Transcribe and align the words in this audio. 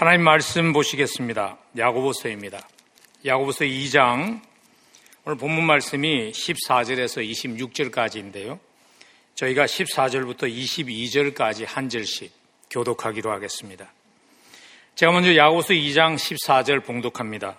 하나님 0.00 0.22
말씀 0.22 0.72
보시겠습니다. 0.72 1.58
야고보서입니다. 1.76 2.66
야고보서 3.26 3.66
2장 3.66 4.40
오늘 5.26 5.36
본문 5.36 5.62
말씀이 5.62 6.32
14절에서 6.32 7.22
26절까지인데요. 7.30 8.58
저희가 9.34 9.66
14절부터 9.66 10.50
22절까지 10.50 11.66
한 11.66 11.90
절씩 11.90 12.32
교독하기로 12.70 13.30
하겠습니다. 13.30 13.92
제가 14.94 15.12
먼저 15.12 15.36
야고보서 15.36 15.74
2장 15.74 16.16
14절 16.16 16.82
봉독합니다. 16.82 17.58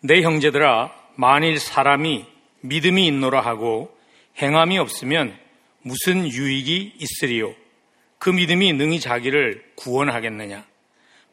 내 0.00 0.20
형제들아 0.20 0.94
만일 1.14 1.60
사람이 1.60 2.26
믿음이 2.60 3.06
있노라 3.06 3.40
하고 3.40 3.96
행함이 4.36 4.76
없으면 4.76 5.34
무슨 5.80 6.30
유익이 6.30 6.96
있으리요? 6.98 7.54
그 8.18 8.28
믿음이 8.28 8.74
능히 8.74 9.00
자기를 9.00 9.72
구원하겠느냐? 9.76 10.73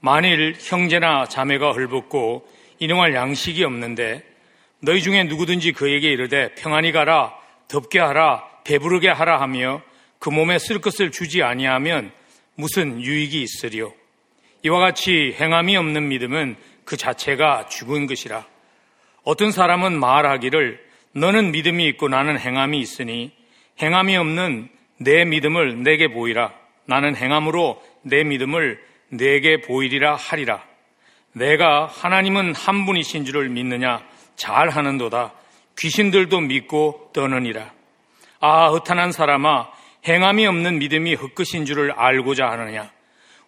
만일 0.01 0.55
형제나 0.59 1.27
자매가 1.27 1.73
헐벗고 1.73 2.47
인용할 2.79 3.13
양식이 3.13 3.63
없는데 3.63 4.23
너희 4.79 5.01
중에 5.01 5.23
누구든지 5.25 5.73
그에게 5.73 6.09
이르되 6.11 6.55
평안히 6.55 6.91
가라, 6.91 7.35
덥게 7.67 7.99
하라, 7.99 8.43
배부르게 8.63 9.09
하라 9.09 9.39
하며 9.39 9.81
그 10.17 10.29
몸에 10.29 10.57
쓸 10.57 10.81
것을 10.81 11.11
주지 11.11 11.43
아니하면 11.43 12.11
무슨 12.55 12.99
유익이 13.01 13.41
있으리요? 13.41 13.93
이와 14.63 14.79
같이 14.79 15.35
행함이 15.39 15.77
없는 15.77 16.07
믿음은 16.09 16.55
그 16.83 16.97
자체가 16.97 17.67
죽은 17.67 18.07
것이라. 18.07 18.45
어떤 19.23 19.51
사람은 19.51 19.99
말하기를 19.99 20.83
너는 21.13 21.51
믿음이 21.51 21.85
있고 21.89 22.09
나는 22.09 22.39
행함이 22.39 22.79
있으니 22.79 23.31
행함이 23.81 24.17
없는 24.17 24.69
내 24.97 25.25
믿음을 25.25 25.83
내게 25.83 26.07
보이라. 26.07 26.53
나는 26.85 27.15
행함으로 27.15 27.81
내 28.01 28.23
믿음을 28.23 28.81
내게 29.11 29.61
보이리라 29.61 30.15
하리라. 30.15 30.63
내가 31.33 31.85
하나님은 31.85 32.55
한 32.55 32.85
분이신 32.85 33.25
줄을 33.25 33.49
믿느냐? 33.49 34.01
잘 34.35 34.69
하는도다. 34.69 35.33
귀신들도 35.77 36.39
믿고 36.39 37.11
떠느니라. 37.13 37.71
아, 38.39 38.67
허탄한 38.69 39.11
사람아, 39.11 39.69
행함이 40.07 40.47
없는 40.47 40.79
믿음이 40.79 41.15
헛것인 41.15 41.65
줄을 41.65 41.91
알고자 41.91 42.47
하느냐? 42.47 42.91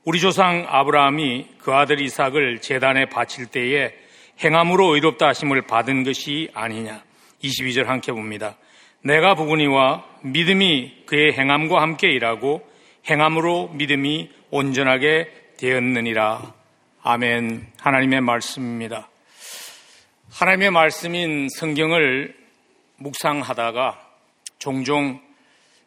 우리 0.06 0.20
조상 0.20 0.66
아브라함이 0.68 1.48
그 1.60 1.74
아들 1.74 2.02
이삭을 2.02 2.60
재단에 2.60 3.06
바칠 3.06 3.48
때에 3.48 3.94
행함으로 4.44 4.96
의롭다 4.96 5.28
하심을 5.30 5.64
받은 5.64 6.04
것이 6.04 6.50
아니냐. 6.54 7.04
22절 7.44 7.86
함께 7.86 8.12
봅니다. 8.12 8.58
내가 9.02 9.34
보거니와 9.36 10.06
믿음이 10.24 11.04
그의 11.06 11.34
행함과 11.34 11.82
함께 11.82 12.10
일하고 12.10 12.62
행함으로 13.10 13.70
믿음이 13.74 14.30
온전하게 14.50 15.43
되었느니라. 15.58 16.54
아멘. 17.02 17.72
하나님의 17.80 18.22
말씀입니다. 18.22 19.10
하나님의 20.32 20.72
말씀인 20.72 21.48
성경을 21.50 22.36
묵상하다가 22.98 24.00
종종 24.58 25.22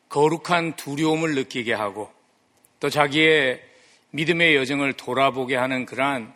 거룩한 0.08 0.76
두려움을 0.76 1.34
느끼게 1.34 1.72
하고 1.72 2.12
또 2.78 2.90
자기의 2.90 3.62
믿음의 4.10 4.54
여정을 4.56 4.92
돌아보게 4.92 5.56
하는 5.56 5.84
그러한 5.86 6.32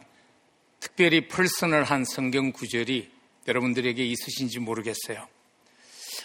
특별히 0.81 1.29
퍼스널한 1.29 2.05
성경 2.05 2.53
구절이 2.53 3.11
여러분들에게 3.47 4.03
있으신지 4.03 4.59
모르겠어요. 4.59 5.27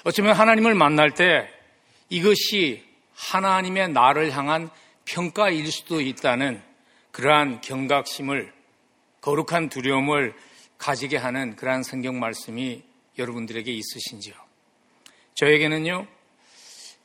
어쩌면 0.05 0.33
하나님을 0.33 0.73
만날 0.75 1.11
때 1.11 1.49
이것이 2.09 2.83
하나님의 3.15 3.89
나를 3.89 4.31
향한 4.31 4.69
평가일 5.05 5.71
수도 5.71 6.01
있다는 6.01 6.61
그러한 7.15 7.61
경각심을 7.61 8.51
거룩한 9.21 9.69
두려움을 9.69 10.35
가지게 10.77 11.15
하는 11.15 11.55
그러한 11.55 11.81
성경 11.81 12.19
말씀이 12.19 12.83
여러분들에게 13.17 13.71
있으신지요? 13.71 14.33
저에게는요, 15.35 16.07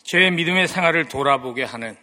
저의 0.03 0.33
믿음의 0.33 0.67
생활을 0.67 1.07
돌아보게 1.07 1.63
하는 1.63 1.97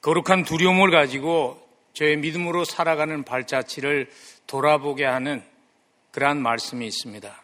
거룩한 0.00 0.44
두려움을 0.44 0.92
가지고 0.92 1.60
저의 1.92 2.18
믿음으로 2.18 2.64
살아가는 2.64 3.24
발자취를 3.24 4.08
돌아보게 4.46 5.04
하는 5.04 5.42
그러한 6.12 6.40
말씀이 6.40 6.86
있습니다. 6.86 7.42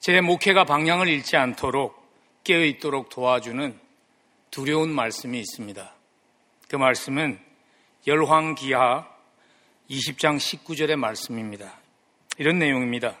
제 0.00 0.20
목회가 0.20 0.64
방향을 0.64 1.06
잃지 1.06 1.36
않도록 1.36 1.94
깨어 2.42 2.64
있도록 2.64 3.08
도와주는 3.08 3.78
두려운 4.50 4.90
말씀이 4.90 5.38
있습니다. 5.38 5.94
그 6.66 6.74
말씀은 6.74 7.46
열황기하 8.08 9.06
20장 9.90 10.38
19절의 10.38 10.96
말씀입니다. 10.96 11.74
이런 12.38 12.58
내용입니다. 12.58 13.18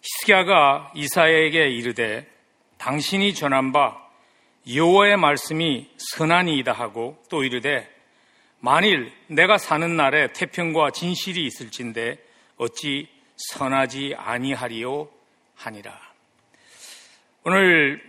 히스기야가 0.00 0.92
이사야에게 0.94 1.68
이르되 1.68 2.26
당신이 2.78 3.34
전한 3.34 3.72
바 3.72 4.02
여호와의 4.72 5.18
말씀이 5.18 5.90
선한이이다 5.98 6.72
하고 6.72 7.22
또 7.28 7.44
이르되 7.44 7.86
만일 8.60 9.12
내가 9.26 9.58
사는 9.58 9.94
날에 9.94 10.32
태평과 10.32 10.92
진실이 10.92 11.44
있을진데 11.44 12.18
어찌 12.56 13.08
선하지 13.36 14.14
아니하리요 14.16 15.10
하니라. 15.54 16.00
오늘 17.44 18.02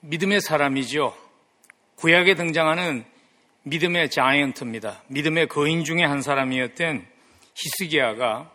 믿음의 0.00 0.42
사람이죠. 0.42 1.16
구약에 1.96 2.34
등장하는 2.34 3.11
믿음의 3.64 4.10
자이언트입니다. 4.10 5.02
믿음의 5.08 5.48
거인 5.48 5.84
중에 5.84 6.02
한 6.02 6.22
사람이었던 6.22 7.06
히스기야가 7.54 8.50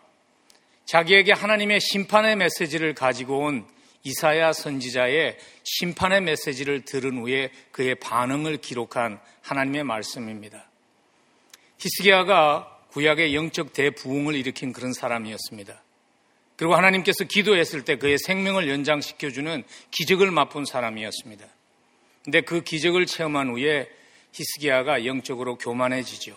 자기에게 0.84 1.32
하나님의 1.32 1.80
심판의 1.80 2.36
메시지를 2.36 2.94
가지고 2.94 3.40
온 3.40 3.66
이사야 4.04 4.52
선지자의 4.52 5.38
심판의 5.64 6.22
메시지를 6.22 6.84
들은 6.84 7.18
후에 7.18 7.50
그의 7.72 7.94
반응을 7.96 8.58
기록한 8.58 9.20
하나님의 9.42 9.84
말씀입니다. 9.84 10.68
히스기야가 11.78 12.76
구약의 12.90 13.34
영적 13.34 13.72
대부흥을 13.72 14.34
일으킨 14.34 14.72
그런 14.72 14.92
사람이었습니다. 14.92 15.82
그리고 16.56 16.74
하나님께서 16.74 17.24
기도했을 17.24 17.84
때 17.84 17.96
그의 17.96 18.18
생명을 18.18 18.68
연장시켜주는 18.68 19.62
기적을 19.90 20.30
맛본 20.30 20.64
사람이었습니다. 20.64 21.46
근데 22.24 22.40
그 22.40 22.62
기적을 22.62 23.06
체험한 23.06 23.50
후에 23.50 23.88
히스기야가 24.32 25.04
영적으로 25.04 25.56
교만해지죠. 25.56 26.36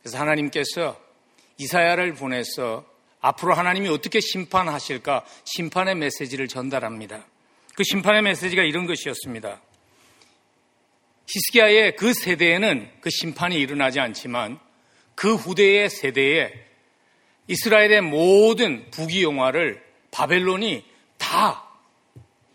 그래서 0.00 0.18
하나님께서 0.18 1.00
이사야를 1.58 2.14
보내서 2.14 2.84
앞으로 3.20 3.54
하나님이 3.54 3.88
어떻게 3.88 4.20
심판하실까 4.20 5.24
심판의 5.44 5.94
메시지를 5.94 6.48
전달합니다. 6.48 7.24
그 7.74 7.84
심판의 7.84 8.22
메시지가 8.22 8.62
이런 8.62 8.86
것이었습니다. 8.86 9.60
히스기야의 11.26 11.96
그 11.96 12.12
세대에는 12.12 12.90
그 13.00 13.10
심판이 13.10 13.56
일어나지 13.56 14.00
않지만 14.00 14.58
그 15.14 15.34
후대의 15.34 15.88
세대에 15.88 16.52
이스라엘의 17.46 18.02
모든 18.02 18.90
부귀영화를 18.90 19.82
바벨론이 20.10 20.84
다 21.18 21.64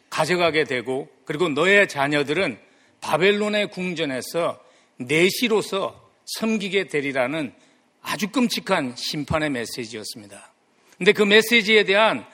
가져가게 0.10 0.66
되고 0.66 1.10
그리고 1.26 1.50
너의 1.50 1.88
자녀들은 1.88 2.60
바벨론의 3.02 3.72
궁전에서 3.72 4.60
내시로서 4.98 6.10
섬기게 6.26 6.88
되리라는 6.88 7.54
아주 8.02 8.30
끔찍한 8.30 8.96
심판의 8.96 9.50
메시지였습니다. 9.50 10.52
근데 10.98 11.12
그 11.12 11.24
메시지에 11.24 11.84
대한 11.84 12.26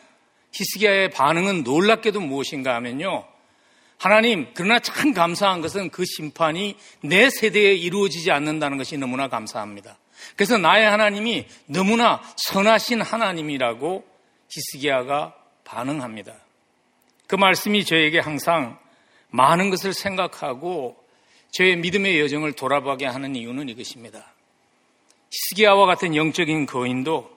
히스기야의 0.54 1.10
반응은 1.10 1.64
놀랍게도 1.64 2.20
무엇인가 2.22 2.76
하면요. 2.76 3.26
하나님, 3.98 4.48
그러나 4.54 4.80
참 4.80 5.14
감사한 5.14 5.62
것은 5.62 5.90
그 5.90 6.04
심판이 6.06 6.78
내 7.02 7.30
세대에 7.30 7.74
이루어지지 7.74 8.32
않는다는 8.32 8.78
것이 8.78 8.98
너무나 8.98 9.28
감사합니다. 9.28 9.98
그래서 10.36 10.58
나의 10.58 10.90
하나님이 10.90 11.48
너무나 11.66 12.22
선하신 12.38 13.02
하나님이라고 13.02 14.06
히스기야가 14.50 15.36
반응합니다. 15.64 16.36
그 17.28 17.36
말씀이 17.36 17.84
저에게 17.86 18.20
항상 18.20 18.78
많은 19.34 19.72
것을 19.72 19.94
생각하고 19.94 20.96
저의 21.52 21.76
믿음의 21.78 22.20
여정을 22.22 22.54
돌아보게 22.54 23.06
하는 23.08 23.36
이유는 23.36 23.68
이것입니다. 23.70 24.32
히스기야와 25.32 25.88
같은 25.88 26.16
영적인 26.16 26.68
거인도 26.68 27.32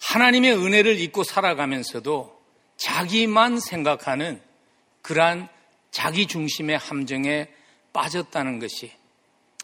하나님의 0.00 0.56
은혜를 0.56 0.98
잊고 0.98 1.24
살아가면서도 1.24 2.40
자기만 2.76 3.60
생각하는 3.60 4.40
그러한 5.02 5.48
자기 5.90 6.26
중심의 6.26 6.78
함정에 6.78 7.48
빠졌다는 7.92 8.58
것이 8.58 8.90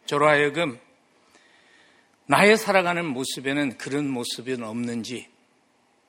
저로 0.04 0.28
하여금 0.28 0.78
나의 2.26 2.58
살아가는 2.58 3.04
모습에는 3.06 3.78
그런 3.78 4.08
모습은 4.08 4.62
없는지 4.62 5.28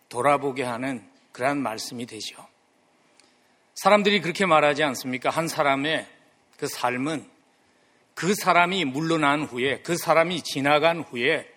돌아보게 0.10 0.64
하는 0.64 1.10
그러한 1.32 1.62
말씀이 1.62 2.06
되죠. 2.06 2.55
사람들이 3.76 4.22
그렇게 4.22 4.46
말하지 4.46 4.84
않습니까? 4.84 5.30
한 5.30 5.48
사람의 5.48 6.08
그 6.58 6.68
삶은 6.68 7.30
그 8.14 8.34
사람이 8.34 8.86
물러난 8.86 9.44
후에, 9.44 9.82
그 9.82 9.98
사람이 9.98 10.42
지나간 10.42 11.02
후에 11.02 11.52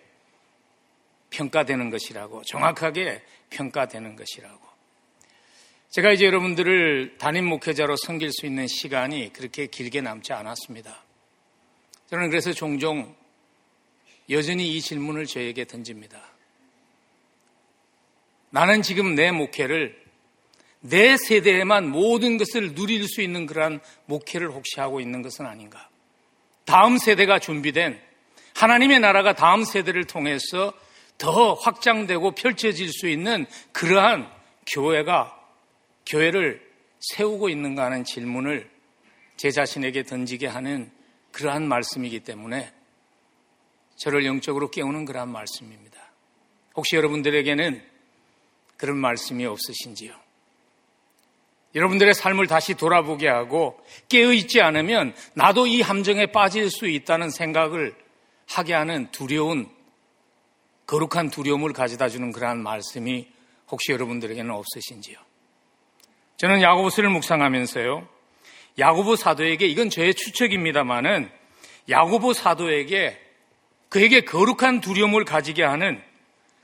평가되는 1.29 1.89
것이라고, 1.89 2.43
정확하게 2.43 3.21
평가되는 3.49 4.17
것이라고. 4.17 4.59
제가 5.89 6.11
이제 6.11 6.25
여러분들을 6.25 7.17
담임 7.17 7.45
목회자로 7.45 7.95
섬길 7.95 8.31
수 8.33 8.45
있는 8.45 8.67
시간이 8.67 9.31
그렇게 9.31 9.67
길게 9.67 10.01
남지 10.01 10.33
않았습니다. 10.33 11.03
저는 12.09 12.29
그래서 12.29 12.51
종종 12.51 13.15
여전히 14.29 14.75
이 14.75 14.81
질문을 14.81 15.25
저에게 15.25 15.65
던집니다. 15.65 16.21
나는 18.49 18.81
지금 18.81 19.15
내 19.15 19.31
목회를 19.31 20.08
내 20.81 21.17
세대에만 21.17 21.89
모든 21.89 22.37
것을 22.37 22.73
누릴 22.73 23.07
수 23.07 23.21
있는 23.21 23.45
그러한 23.45 23.81
목회를 24.05 24.49
혹시 24.51 24.79
하고 24.79 25.01
있는 25.01 25.21
것은 25.21 25.45
아닌가? 25.45 25.89
다음 26.65 26.97
세대가 26.97 27.39
준비된 27.39 27.99
하나님의 28.55 28.99
나라가 28.99 29.33
다음 29.33 29.63
세대를 29.63 30.05
통해서 30.05 30.73
더 31.17 31.53
확장되고 31.53 32.31
펼쳐질 32.31 32.89
수 32.91 33.07
있는 33.07 33.45
그러한 33.71 34.31
교회가 34.71 35.37
교회를 36.05 36.65
세우고 36.99 37.49
있는가 37.49 37.85
하는 37.85 38.03
질문을 38.03 38.69
제 39.37 39.51
자신에게 39.51 40.03
던지게 40.03 40.47
하는 40.47 40.91
그러한 41.31 41.67
말씀이기 41.67 42.21
때문에 42.21 42.71
저를 43.97 44.25
영적으로 44.25 44.71
깨우는 44.71 45.05
그러한 45.05 45.29
말씀입니다. 45.29 45.99
혹시 46.75 46.95
여러분들에게는 46.95 47.83
그런 48.77 48.97
말씀이 48.97 49.45
없으신지요? 49.45 50.28
여러분들의 51.75 52.13
삶을 52.13 52.47
다시 52.47 52.73
돌아보게 52.73 53.27
하고 53.27 53.79
깨어있지 54.09 54.61
않으면 54.61 55.13
나도 55.33 55.67
이 55.67 55.81
함정에 55.81 56.27
빠질 56.27 56.69
수 56.71 56.87
있다는 56.87 57.29
생각을 57.29 57.95
하게 58.47 58.73
하는 58.73 59.09
두려운 59.11 59.69
거룩한 60.87 61.29
두려움을 61.29 61.73
가져다 61.73 62.09
주는 62.09 62.31
그러한 62.31 62.63
말씀이 62.63 63.27
혹시 63.69 63.91
여러분들에게는 63.91 64.49
없으신지요? 64.49 65.17
저는 66.37 66.61
야고보서를 66.61 67.09
묵상하면서요. 67.11 68.07
야고보 68.79 69.15
사도에게 69.15 69.67
이건 69.67 69.91
저의 69.91 70.15
추측입니다만은 70.15 71.29
야고보 71.89 72.33
사도에게 72.33 73.19
그에게 73.89 74.21
거룩한 74.21 74.81
두려움을 74.81 75.25
가지게 75.25 75.63
하는 75.63 76.01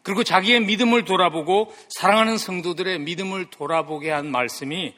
그리고 0.06 0.24
자기의 0.24 0.60
믿음을 0.60 1.04
돌아보고 1.04 1.76
사랑하는 1.90 2.38
성도들의 2.38 3.00
믿음을 3.00 3.46
돌아보게 3.50 4.12
한 4.12 4.30
말씀이 4.30 4.94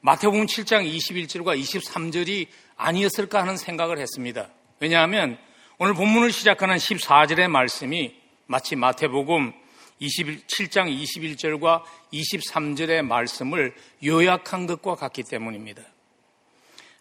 마태복음 0.00 0.46
7장 0.46 0.92
21절과 0.92 1.56
23절이 1.56 2.48
아니었을까 2.74 3.42
하는 3.42 3.56
생각을 3.56 3.98
했습니다. 3.98 4.48
왜냐하면 4.80 5.38
오늘 5.78 5.94
본문을 5.94 6.32
시작하는 6.32 6.76
14절의 6.78 7.46
말씀이 7.48 8.12
마치 8.46 8.74
마태복음 8.74 9.52
27장 10.00 11.00
21절과 11.00 11.84
23절의 12.12 13.02
말씀을 13.02 13.72
요약한 14.04 14.66
것과 14.66 14.96
같기 14.96 15.22
때문입니다. 15.30 15.80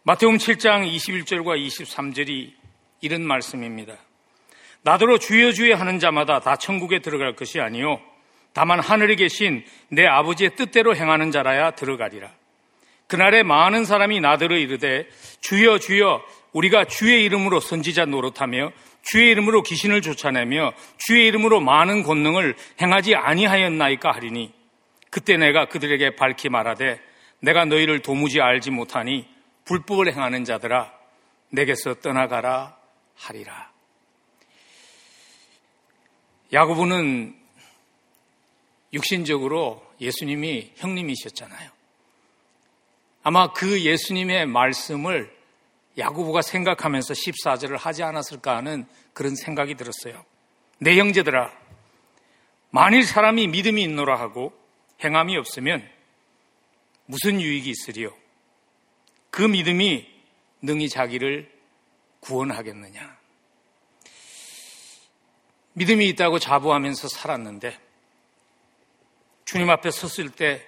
마태복음 0.03 0.37
7장 0.37 0.87
21절과 0.87 1.65
23절이 1.65 2.53
이런 3.01 3.23
말씀입니다. 3.23 3.97
나더러 4.83 5.17
주여 5.17 5.51
주여 5.51 5.75
하는 5.75 5.99
자마다 5.99 6.39
다 6.39 6.55
천국에 6.55 6.99
들어갈 6.99 7.35
것이 7.35 7.59
아니요 7.59 7.99
다만 8.53 8.79
하늘에 8.79 9.15
계신 9.15 9.63
내 9.89 10.05
아버지의 10.05 10.55
뜻대로 10.55 10.95
행하는 10.95 11.31
자라야 11.31 11.71
들어가리라. 11.71 12.31
그날에 13.07 13.43
많은 13.43 13.85
사람이 13.85 14.19
나더러 14.19 14.57
이르되 14.57 15.07
주여 15.41 15.79
주여 15.79 16.23
우리가 16.53 16.85
주의 16.85 17.23
이름으로 17.25 17.59
선지자 17.59 18.05
노릇하며 18.05 18.71
주의 19.01 19.31
이름으로 19.31 19.63
귀신을 19.63 20.01
쫓아내며 20.01 20.73
주의 20.97 21.27
이름으로 21.27 21.59
많은 21.59 22.03
권능을 22.03 22.55
행하지 22.81 23.15
아니하였나이까 23.15 24.11
하리니 24.11 24.53
그때 25.09 25.37
내가 25.37 25.65
그들에게 25.65 26.15
밝히 26.15 26.49
말하되 26.49 26.99
내가 27.39 27.65
너희를 27.65 27.99
도무지 27.99 28.41
알지 28.41 28.71
못하니 28.71 29.27
불법을 29.65 30.11
행하는 30.11 30.43
자들아 30.43 30.91
내게서 31.51 31.95
떠나가라 31.95 32.75
하리라. 33.15 33.68
야고보는 36.51 37.37
육신적으로 38.93 39.85
예수님이 40.01 40.73
형님이셨잖아요. 40.77 41.69
아마 43.21 43.53
그 43.53 43.81
예수님의 43.81 44.47
말씀을 44.47 45.37
야구부가 45.97 46.41
생각하면서 46.41 47.13
14절을 47.13 47.77
하지 47.77 48.03
않았을까 48.03 48.57
하는 48.57 48.87
그런 49.13 49.35
생각이 49.35 49.75
들었어요. 49.75 50.25
내 50.79 50.97
형제들아, 50.97 51.51
만일 52.71 53.05
사람이 53.05 53.47
믿음이 53.47 53.83
있노라 53.83 54.19
하고 54.19 54.53
행함이 55.03 55.35
없으면 55.37 55.87
무슨 57.05 57.41
유익이 57.41 57.69
있으리요? 57.69 58.15
그 59.29 59.41
믿음이 59.41 60.07
능히 60.61 60.89
자기를 60.89 61.51
구원하겠느냐? 62.21 63.18
믿음이 65.79 66.09
있다고 66.09 66.39
자부하면서 66.39 67.07
살았는데 67.07 67.79
주님 69.45 69.69
앞에 69.69 69.91
섰을 69.91 70.29
때 70.29 70.65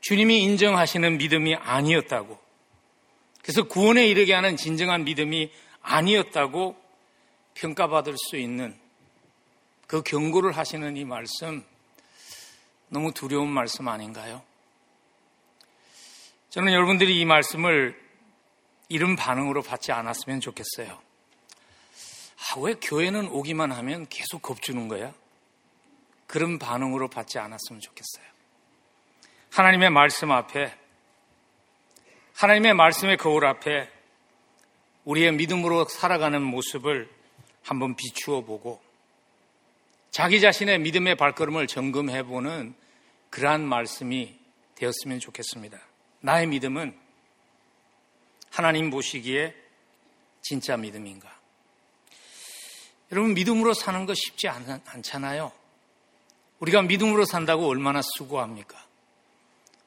주님이 0.00 0.42
인정하시는 0.44 1.18
믿음이 1.18 1.54
아니었다고 1.54 2.38
그래서 3.42 3.64
구원에 3.64 4.06
이르게 4.06 4.32
하는 4.32 4.56
진정한 4.56 5.04
믿음이 5.04 5.52
아니었다고 5.82 6.76
평가받을 7.52 8.14
수 8.16 8.38
있는 8.38 8.74
그 9.86 10.02
경고를 10.02 10.56
하시는 10.56 10.96
이 10.96 11.04
말씀 11.04 11.62
너무 12.88 13.12
두려운 13.12 13.50
말씀 13.50 13.86
아닌가요? 13.86 14.42
저는 16.48 16.72
여러분들이 16.72 17.20
이 17.20 17.26
말씀을 17.26 18.00
이런 18.88 19.14
반응으로 19.14 19.60
받지 19.60 19.92
않았으면 19.92 20.40
좋겠어요. 20.40 21.07
아, 22.38 22.60
왜 22.60 22.74
교회는 22.74 23.28
오기만 23.28 23.72
하면 23.72 24.06
계속 24.08 24.42
겁주는 24.42 24.88
거야? 24.88 25.12
그런 26.26 26.58
반응으로 26.58 27.08
받지 27.08 27.38
않았으면 27.38 27.80
좋겠어요. 27.80 28.24
하나님의 29.50 29.90
말씀 29.90 30.30
앞에 30.30 30.76
하나님의 32.34 32.74
말씀의 32.74 33.16
거울 33.16 33.44
앞에 33.46 33.90
우리의 35.04 35.32
믿음으로 35.32 35.86
살아가는 35.86 36.40
모습을 36.42 37.10
한번 37.64 37.96
비추어 37.96 38.42
보고 38.42 38.80
자기 40.10 40.40
자신의 40.40 40.78
믿음의 40.80 41.16
발걸음을 41.16 41.66
점검해 41.66 42.24
보는 42.24 42.74
그러한 43.30 43.64
말씀이 43.66 44.38
되었으면 44.74 45.18
좋겠습니다. 45.18 45.78
나의 46.20 46.46
믿음은 46.46 46.96
하나님 48.50 48.90
보시기에 48.90 49.54
진짜 50.42 50.76
믿음인가? 50.76 51.37
여러분, 53.12 53.34
믿음으로 53.34 53.74
사는 53.74 54.04
거 54.06 54.14
쉽지 54.14 54.48
않, 54.48 54.80
않잖아요. 54.84 55.52
우리가 56.60 56.82
믿음으로 56.82 57.24
산다고 57.24 57.66
얼마나 57.68 58.00
수고합니까? 58.02 58.78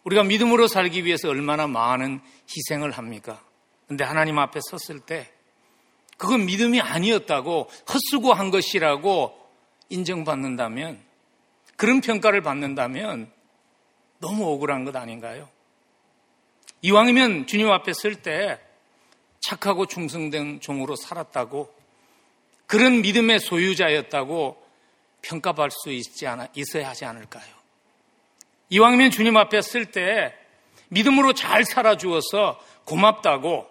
우리가 0.04 0.24
믿음으로 0.24 0.68
살기 0.68 1.06
위해서 1.06 1.30
얼마나 1.30 1.68
많은 1.68 2.22
희생을 2.50 2.92
합니까? 2.92 3.44
근데 3.88 4.04
하나님 4.04 4.40
앞에 4.40 4.60
섰을 4.62 5.02
때 5.02 5.32
그건 6.18 6.46
믿음이 6.46 6.80
아니었다고 6.80 7.70
헛수고 7.94 8.34
한 8.34 8.52
것이라고 8.52 9.38
인정받는다면 9.90 11.04
그런 11.76 12.00
평가를 12.00 12.42
받는다면 12.42 13.32
너무 14.20 14.50
억울한 14.52 14.86
것 14.86 14.96
아닌가요? 14.96 15.50
이왕이면 16.84 17.48
주님 17.48 17.70
앞에 17.70 17.94
설 17.94 18.22
때 18.22 18.60
착하고 19.42 19.88
충성된 19.88 20.62
종으로 20.62 20.96
살았다고 20.96 21.74
그런 22.72 23.02
믿음의 23.02 23.42
소유자였다고 23.42 24.56
평가받을 25.24 25.72
수 25.72 25.92
있지 25.92 26.26
않아, 26.26 26.48
있어야 26.56 26.88
하지 26.88 27.04
않을까요? 27.04 27.54
이왕이면 28.70 29.12
주님 29.12 29.36
앞에 29.36 29.62
쓸 29.62 29.92
때 29.92 30.34
믿음으로 30.88 31.34
잘 31.34 31.66
살아주어서 31.66 32.66
고맙다고 32.86 33.68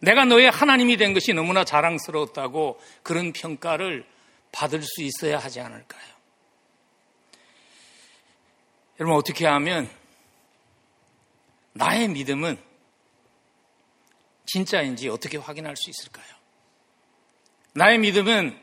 내가 0.00 0.24
너의 0.24 0.50
하나님이 0.50 0.96
된 0.96 1.14
것이 1.14 1.32
너무나 1.32 1.62
자랑스러웠다고 1.62 2.80
그런 3.04 3.32
평가를 3.32 4.04
받을 4.50 4.82
수 4.82 5.04
있어야 5.04 5.38
하지 5.38 5.60
않을까요? 5.60 6.02
여러분 8.98 9.16
어떻게 9.16 9.46
하면 9.46 9.88
나의 11.74 12.08
믿음은 12.08 12.58
진짜인지 14.46 15.08
어떻게 15.08 15.36
확인할 15.36 15.76
수 15.76 15.88
있을까요? 15.88 16.39
나의 17.72 17.98
믿음은 17.98 18.58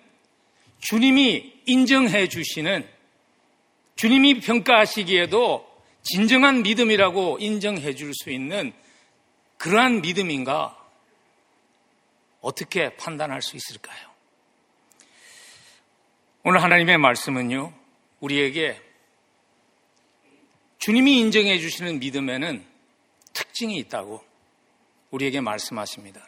주님이 0.80 1.62
인정해 1.66 2.28
주시는 2.28 2.88
주님이 3.96 4.40
평가하시기에도 4.42 5.68
진정한 6.04 6.64
믿음이라고 6.64 7.40
인정해 7.40 7.96
줄 7.96 8.14
수 8.14 8.30
있는 8.30 8.74
그러한 9.58 10.02
믿음인가? 10.02 10.78
어떻게 12.42 12.96
판단할 12.96 13.42
수 13.42 13.58
있을까요? 13.58 14.08
오늘 16.44 16.62
하나님의 16.64 16.98
말씀은요, 17.00 17.74
우리에게 18.20 18.80
주님이 20.78 21.20
인정해 21.20 21.60
주시는 21.60 22.00
믿음에는 22.00 22.64
특징이 23.34 23.78
있다고 23.80 24.24
우리에게 25.10 25.42
말씀하십니다. 25.42 26.22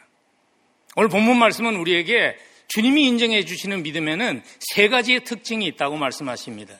오늘 0.96 1.08
본문 1.08 1.38
말씀은 1.38 1.76
우리에게 1.76 2.36
주님이 2.70 3.04
인정해 3.04 3.44
주시는 3.44 3.82
믿음에는 3.82 4.44
세 4.60 4.88
가지의 4.88 5.24
특징이 5.24 5.66
있다고 5.66 5.96
말씀하십니다. 5.96 6.78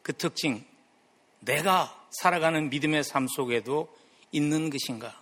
그 0.00 0.14
특징, 0.14 0.64
내가 1.40 2.08
살아가는 2.12 2.70
믿음의 2.70 3.04
삶 3.04 3.26
속에도 3.28 3.94
있는 4.32 4.70
것인가? 4.70 5.20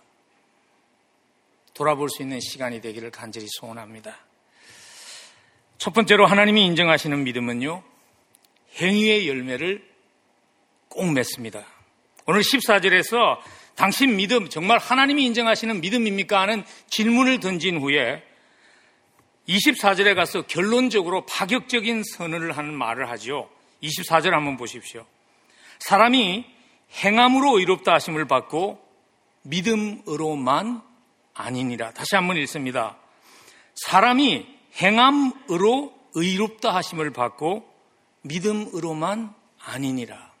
돌아볼 1.73 2.09
수 2.09 2.21
있는 2.21 2.39
시간이 2.39 2.79
되기를 2.79 3.11
간절히 3.11 3.47
소원합니다. 3.59 4.17
첫 5.77 5.93
번째로 5.93 6.25
하나님이 6.25 6.65
인정하시는 6.67 7.25
믿음은요, 7.25 7.83
행위의 8.79 9.27
열매를 9.27 9.85
꼭 10.87 11.11
맺습니다. 11.11 11.65
오늘 12.25 12.39
14절에서 12.39 13.39
당신 13.75 14.15
믿음, 14.15 14.47
정말 14.47 14.77
하나님이 14.77 15.25
인정하시는 15.25 15.81
믿음입니까? 15.81 16.39
하는 16.39 16.63
질문을 16.87 17.41
던진 17.41 17.81
후에 17.81 18.23
24절에 19.47 20.15
가서 20.15 20.43
결론적으로 20.47 21.25
파격적인 21.25 22.03
선언을 22.15 22.57
하는 22.57 22.73
말을 22.73 23.09
하죠. 23.11 23.49
24절 23.83 24.31
한번 24.31 24.57
보십시오. 24.57 25.05
사람이 25.79 26.45
행함으로 27.03 27.59
의롭다 27.59 27.93
하심을 27.93 28.25
받고 28.25 28.83
믿음으로만 29.43 30.81
아니니라. 31.33 31.91
다시 31.91 32.15
한번 32.15 32.37
읽습니다. 32.37 32.97
사람이 33.75 34.47
행함으로 34.81 35.93
의롭다 36.13 36.73
하심을 36.73 37.11
받고 37.11 37.69
믿음으로만 38.21 39.33
아니니라. 39.59 40.33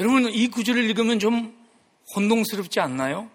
여러분, 0.00 0.28
이 0.28 0.48
구절을 0.48 0.84
읽으면 0.84 1.18
좀 1.18 1.56
혼동스럽지 2.14 2.80
않나요? 2.80 3.30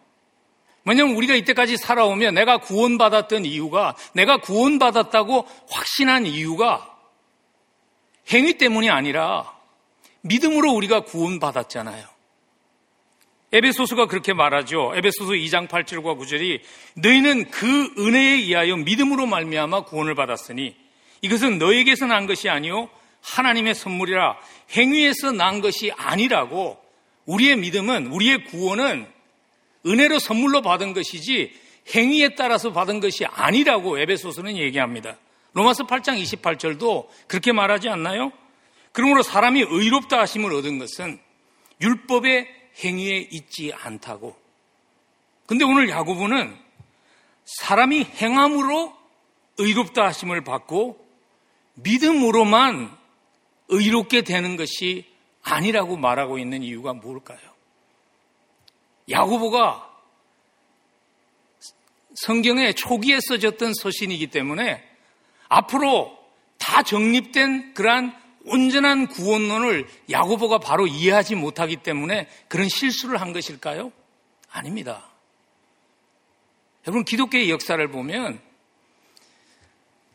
왜냐하면 0.85 1.15
우리가 1.15 1.35
이때까지 1.35 1.77
살아오면 1.77 2.33
내가 2.33 2.57
구원받았던 2.57 3.45
이유가 3.45 3.95
내가 4.13 4.37
구원받았다고 4.37 5.47
확신한 5.69 6.25
이유가 6.25 6.97
행위 8.31 8.57
때문이 8.57 8.89
아니라 8.89 9.53
믿음으로 10.21 10.71
우리가 10.71 11.01
구원받았잖아요. 11.01 12.05
에베소서가 13.53 14.05
그렇게 14.07 14.33
말하죠. 14.33 14.93
에베소서 14.95 15.33
2장 15.33 15.67
8절과 15.67 16.17
9절이 16.17 16.61
너희는 16.95 17.51
그 17.51 17.93
은혜에 17.97 18.35
의하여 18.35 18.77
믿음으로 18.77 19.25
말미암아 19.25 19.85
구원을 19.85 20.15
받았으니 20.15 20.75
이것은 21.21 21.59
너에게서 21.59 22.05
난 22.05 22.27
것이 22.27 22.49
아니요 22.49 22.89
하나님의 23.21 23.75
선물이라 23.75 24.37
행위에서 24.75 25.31
난 25.33 25.61
것이 25.61 25.91
아니라고 25.91 26.81
우리의 27.25 27.57
믿음은 27.57 28.07
우리의 28.07 28.45
구원은 28.45 29.07
은혜로 29.85 30.19
선물로 30.19 30.61
받은 30.61 30.93
것이지 30.93 31.53
행위에 31.95 32.35
따라서 32.35 32.71
받은 32.71 32.99
것이 32.99 33.25
아니라고 33.25 33.99
에베소서는 33.99 34.57
얘기합니다. 34.57 35.17
로마서 35.53 35.85
8장 35.85 36.21
28절도 36.21 37.07
그렇게 37.27 37.51
말하지 37.51 37.89
않나요? 37.89 38.31
그러므로 38.91 39.23
사람이 39.23 39.61
의롭다 39.61 40.19
하심을 40.19 40.53
얻은 40.53 40.79
것은 40.79 41.19
율법의 41.81 42.47
행위에 42.83 43.27
있지 43.31 43.73
않다고. 43.73 44.35
근데 45.45 45.65
오늘 45.65 45.89
야구부는 45.89 46.57
사람이 47.43 48.03
행함으로 48.03 48.95
의롭다 49.57 50.05
하심을 50.05 50.43
받고 50.43 51.05
믿음으로만 51.75 52.95
의롭게 53.69 54.21
되는 54.21 54.55
것이 54.55 55.05
아니라고 55.43 55.97
말하고 55.97 56.37
있는 56.37 56.63
이유가 56.63 56.93
뭘까요? 56.93 57.39
야구보가 59.11 59.89
성경의 62.15 62.75
초기에 62.75 63.19
써졌던 63.27 63.73
서신이기 63.73 64.27
때문에 64.27 64.83
앞으로 65.47 66.17
다 66.57 66.83
정립된 66.83 67.73
그러한 67.73 68.15
온전한 68.45 69.07
구원론을 69.07 69.87
야고보가 70.09 70.59
바로 70.59 70.87
이해하지 70.87 71.35
못하기 71.35 71.77
때문에 71.77 72.27
그런 72.47 72.69
실수를 72.69 73.21
한 73.21 73.33
것일까요? 73.33 73.91
아닙니다. 74.51 75.09
여러분 76.87 77.05
기독교의 77.05 77.49
역사를 77.49 77.85
보면 77.89 78.39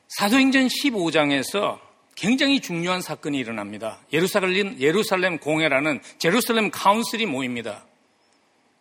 사도행전 0.09 0.67
15장에서 0.67 1.79
굉장히 2.15 2.61
중요한 2.61 3.03
사건이 3.03 3.39
일어납니다. 3.39 4.01
예루살렘 4.13 4.79
예루살렘 4.81 5.39
공회라는 5.39 6.01
제루살렘 6.19 6.71
카운슬이 6.71 7.27
모입니다. 7.27 7.85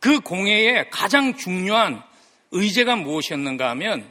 그 0.06 0.20
공회의 0.20 0.88
가장 0.92 1.36
중요한 1.36 2.04
의제가 2.52 2.96
무엇이었는가 2.96 3.72
하면 3.72 4.08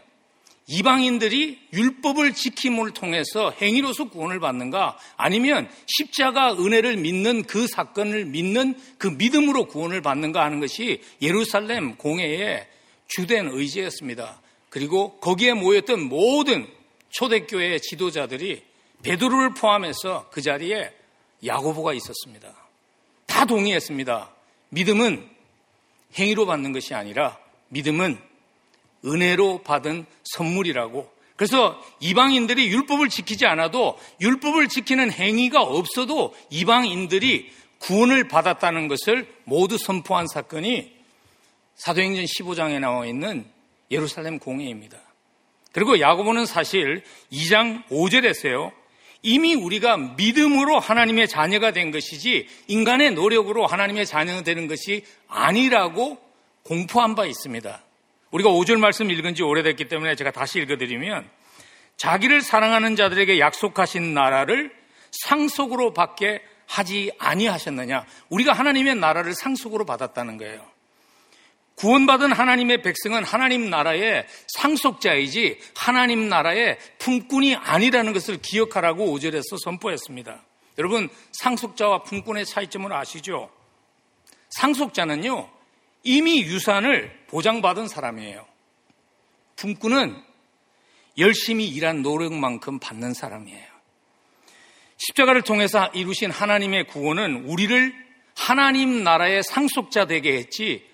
이방인들이 0.66 1.68
율법을 1.72 2.34
지킴을 2.34 2.90
통해서 2.90 3.52
행위로서 3.62 4.08
구원을 4.08 4.40
받는가 4.40 4.98
아니면 5.16 5.70
십자가 5.86 6.52
은혜를 6.52 6.96
믿는 6.96 7.44
그 7.44 7.68
사건을 7.68 8.24
믿는 8.24 8.74
그 8.98 9.06
믿음으로 9.06 9.68
구원을 9.68 10.02
받는가 10.02 10.44
하는 10.44 10.58
것이 10.58 11.00
예루살렘 11.22 11.94
공회의 11.94 12.66
주된 13.06 13.50
의지였습니다. 13.52 14.40
그리고 14.70 15.20
거기에 15.20 15.52
모였던 15.52 16.08
모든 16.08 16.66
초대교회 17.10 17.78
지도자들이 17.78 18.64
베드로를 19.04 19.54
포함해서 19.54 20.28
그 20.32 20.42
자리에 20.42 20.90
야고보가 21.46 21.94
있었습니다. 21.94 22.52
다 23.26 23.44
동의했습니다. 23.44 24.34
믿음은 24.70 25.33
행위로 26.18 26.46
받는 26.46 26.72
것이 26.72 26.94
아니라 26.94 27.38
믿음은 27.68 28.18
은혜로 29.04 29.62
받은 29.62 30.06
선물이라고. 30.24 31.12
그래서 31.36 31.80
이방인들이 32.00 32.68
율법을 32.68 33.08
지키지 33.08 33.44
않아도 33.46 33.98
율법을 34.20 34.68
지키는 34.68 35.10
행위가 35.10 35.62
없어도 35.62 36.34
이방인들이 36.50 37.50
구원을 37.80 38.28
받았다는 38.28 38.88
것을 38.88 39.28
모두 39.44 39.76
선포한 39.76 40.26
사건이 40.26 40.92
사도행전 41.74 42.24
15장에 42.24 42.78
나와 42.78 43.04
있는 43.04 43.44
예루살렘 43.90 44.38
공회입니다. 44.38 44.98
그리고 45.72 45.98
야고보는 45.98 46.46
사실 46.46 47.02
2장 47.32 47.84
5절에서요. 47.88 48.72
이미 49.24 49.54
우리가 49.54 49.96
믿음으로 49.96 50.78
하나님의 50.78 51.28
자녀가 51.28 51.72
된 51.72 51.90
것이지 51.90 52.46
인간의 52.68 53.12
노력으로 53.12 53.66
하나님의 53.66 54.04
자녀가 54.04 54.42
되는 54.42 54.68
것이 54.68 55.02
아니라고 55.28 56.18
공포한 56.62 57.14
바 57.14 57.24
있습니다. 57.24 57.82
우리가 58.30 58.50
5절 58.50 58.78
말씀 58.78 59.10
읽은 59.10 59.34
지 59.34 59.42
오래됐기 59.42 59.88
때문에 59.88 60.14
제가 60.14 60.30
다시 60.30 60.60
읽어드리면 60.60 61.28
자기를 61.96 62.42
사랑하는 62.42 62.96
자들에게 62.96 63.40
약속하신 63.40 64.12
나라를 64.12 64.70
상속으로 65.10 65.94
받게 65.94 66.42
하지 66.66 67.10
아니하셨느냐. 67.18 68.04
우리가 68.28 68.52
하나님의 68.52 68.96
나라를 68.96 69.34
상속으로 69.34 69.86
받았다는 69.86 70.36
거예요. 70.36 70.73
구원받은 71.76 72.32
하나님의 72.32 72.82
백성은 72.82 73.24
하나님 73.24 73.68
나라의 73.68 74.26
상속자이지 74.48 75.58
하나님 75.74 76.28
나라의 76.28 76.78
품꾼이 76.98 77.56
아니라는 77.56 78.12
것을 78.12 78.40
기억하라고 78.40 79.06
5절에서 79.06 79.62
선포했습니다. 79.62 80.42
여러분, 80.78 81.08
상속자와 81.32 82.02
품꾼의 82.04 82.46
차이점을 82.46 82.92
아시죠? 82.92 83.50
상속자는요, 84.50 85.48
이미 86.04 86.42
유산을 86.42 87.24
보장받은 87.28 87.88
사람이에요. 87.88 88.46
품꾼은 89.56 90.22
열심히 91.18 91.68
일한 91.68 92.02
노력만큼 92.02 92.78
받는 92.78 93.14
사람이에요. 93.14 93.74
십자가를 94.96 95.42
통해서 95.42 95.88
이루신 95.88 96.30
하나님의 96.30 96.86
구원은 96.86 97.46
우리를 97.46 97.94
하나님 98.36 99.04
나라의 99.04 99.42
상속자 99.42 100.06
되게 100.06 100.36
했지 100.36 100.84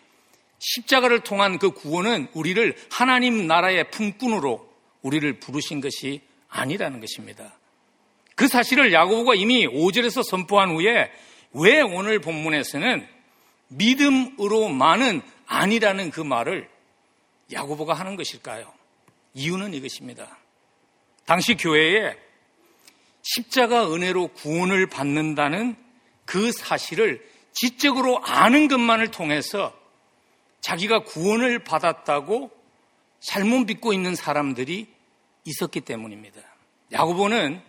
십자가를 0.60 1.20
통한 1.20 1.58
그 1.58 1.70
구원은 1.70 2.28
우리를 2.34 2.76
하나님 2.90 3.46
나라의 3.46 3.90
품꾼으로 3.90 4.68
우리를 5.02 5.40
부르신 5.40 5.80
것이 5.80 6.20
아니라는 6.48 7.00
것입니다. 7.00 7.52
그 8.34 8.46
사실을 8.46 8.92
야고보가 8.92 9.34
이미 9.34 9.66
5절에서 9.66 10.22
선포한 10.22 10.70
후에 10.70 11.10
왜 11.52 11.80
오늘 11.80 12.20
본문에서는 12.20 13.06
믿음으로만은 13.68 15.22
아니라는 15.46 16.10
그 16.10 16.20
말을 16.20 16.68
야고보가 17.52 17.94
하는 17.94 18.16
것일까요? 18.16 18.72
이유는 19.34 19.74
이것입니다. 19.74 20.38
당시 21.24 21.54
교회에 21.54 22.16
십자가 23.22 23.92
은혜로 23.92 24.28
구원을 24.28 24.86
받는다는 24.86 25.76
그 26.24 26.52
사실을 26.52 27.26
지적으로 27.52 28.20
아는 28.24 28.68
것만을 28.68 29.10
통해서 29.10 29.79
자기가 30.60 31.04
구원을 31.04 31.60
받았다고 31.60 32.50
잘못 33.20 33.66
믿고 33.66 33.92
있는 33.92 34.14
사람들이 34.14 34.88
있었기 35.44 35.80
때문입니다. 35.80 36.40
야고보는 36.92 37.60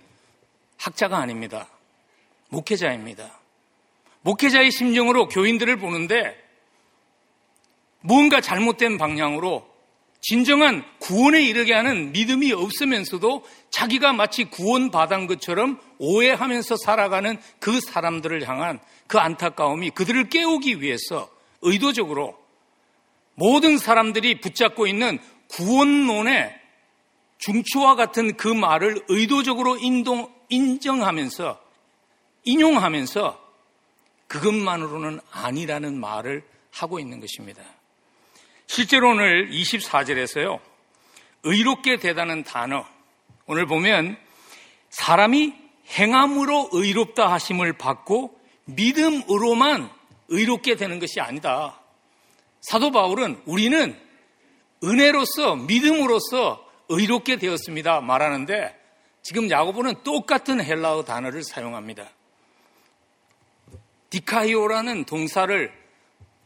학자가 0.77 1.17
아닙니다. 1.17 1.67
목회자입니다. 2.50 3.39
목회자의 4.21 4.71
심정으로 4.71 5.27
교인들을 5.27 5.77
보는데 5.77 6.36
무언가 8.01 8.41
잘못된 8.41 8.98
방향으로 8.98 9.69
진정한 10.21 10.83
구원에 11.00 11.41
이르게 11.41 11.74
하는 11.74 12.12
믿음이 12.12 12.51
없으면서도 12.51 13.43
자기가 13.71 14.13
마치 14.13 14.45
구원받은 14.45 15.25
것처럼 15.27 15.79
오해하면서 15.98 16.77
살아가는 16.77 17.39
그 17.60 17.79
사람들을 17.79 18.48
향한 18.48 18.79
그 19.07 19.17
안타까움이 19.17 19.89
그들을 19.91 20.29
깨우기 20.29 20.81
위해서 20.81 21.29
의도적으로 21.62 22.40
모든 23.35 23.77
사람들이 23.77 24.41
붙잡고 24.41 24.88
있는 24.88 25.19
구원론의 25.50 26.59
중추와 27.39 27.95
같은 27.95 28.38
그 28.38 28.47
말을 28.47 29.03
의도적으로 29.07 29.77
인동, 29.77 30.31
인정하면서 30.50 31.59
인용하면서 32.43 33.41
그것만으로는 34.27 35.19
아니라는 35.31 36.00
말을 36.00 36.43
하고 36.71 37.00
있는 37.00 37.19
것입니다. 37.19 37.61
실제로 38.67 39.09
오늘 39.09 39.50
24절에서요, 39.50 40.59
의롭게 41.43 41.97
되다는 41.97 42.43
단어, 42.43 42.85
오늘 43.45 43.65
보면 43.65 44.17
사람이 44.89 45.53
행함으로 45.89 46.69
의롭다 46.71 47.31
하심을 47.31 47.73
받고 47.73 48.39
믿음으로만 48.65 49.89
의롭게 50.29 50.75
되는 50.75 51.00
것이 51.00 51.19
아니다. 51.19 51.80
사도 52.62 52.91
바울은 52.91 53.41
우리는 53.46 54.00
은혜로서 54.84 55.56
믿음으로써 55.56 56.65
의롭게 56.89 57.38
되었습니다 57.38 58.01
말하는데 58.01 58.80
지금 59.22 59.50
야고보는 59.50 60.03
똑같은 60.03 60.63
헬라어 60.63 61.06
단어를 61.06 61.44
사용합니다. 61.44 62.10
디카이오라는 64.10 65.06
동사를 65.06 65.72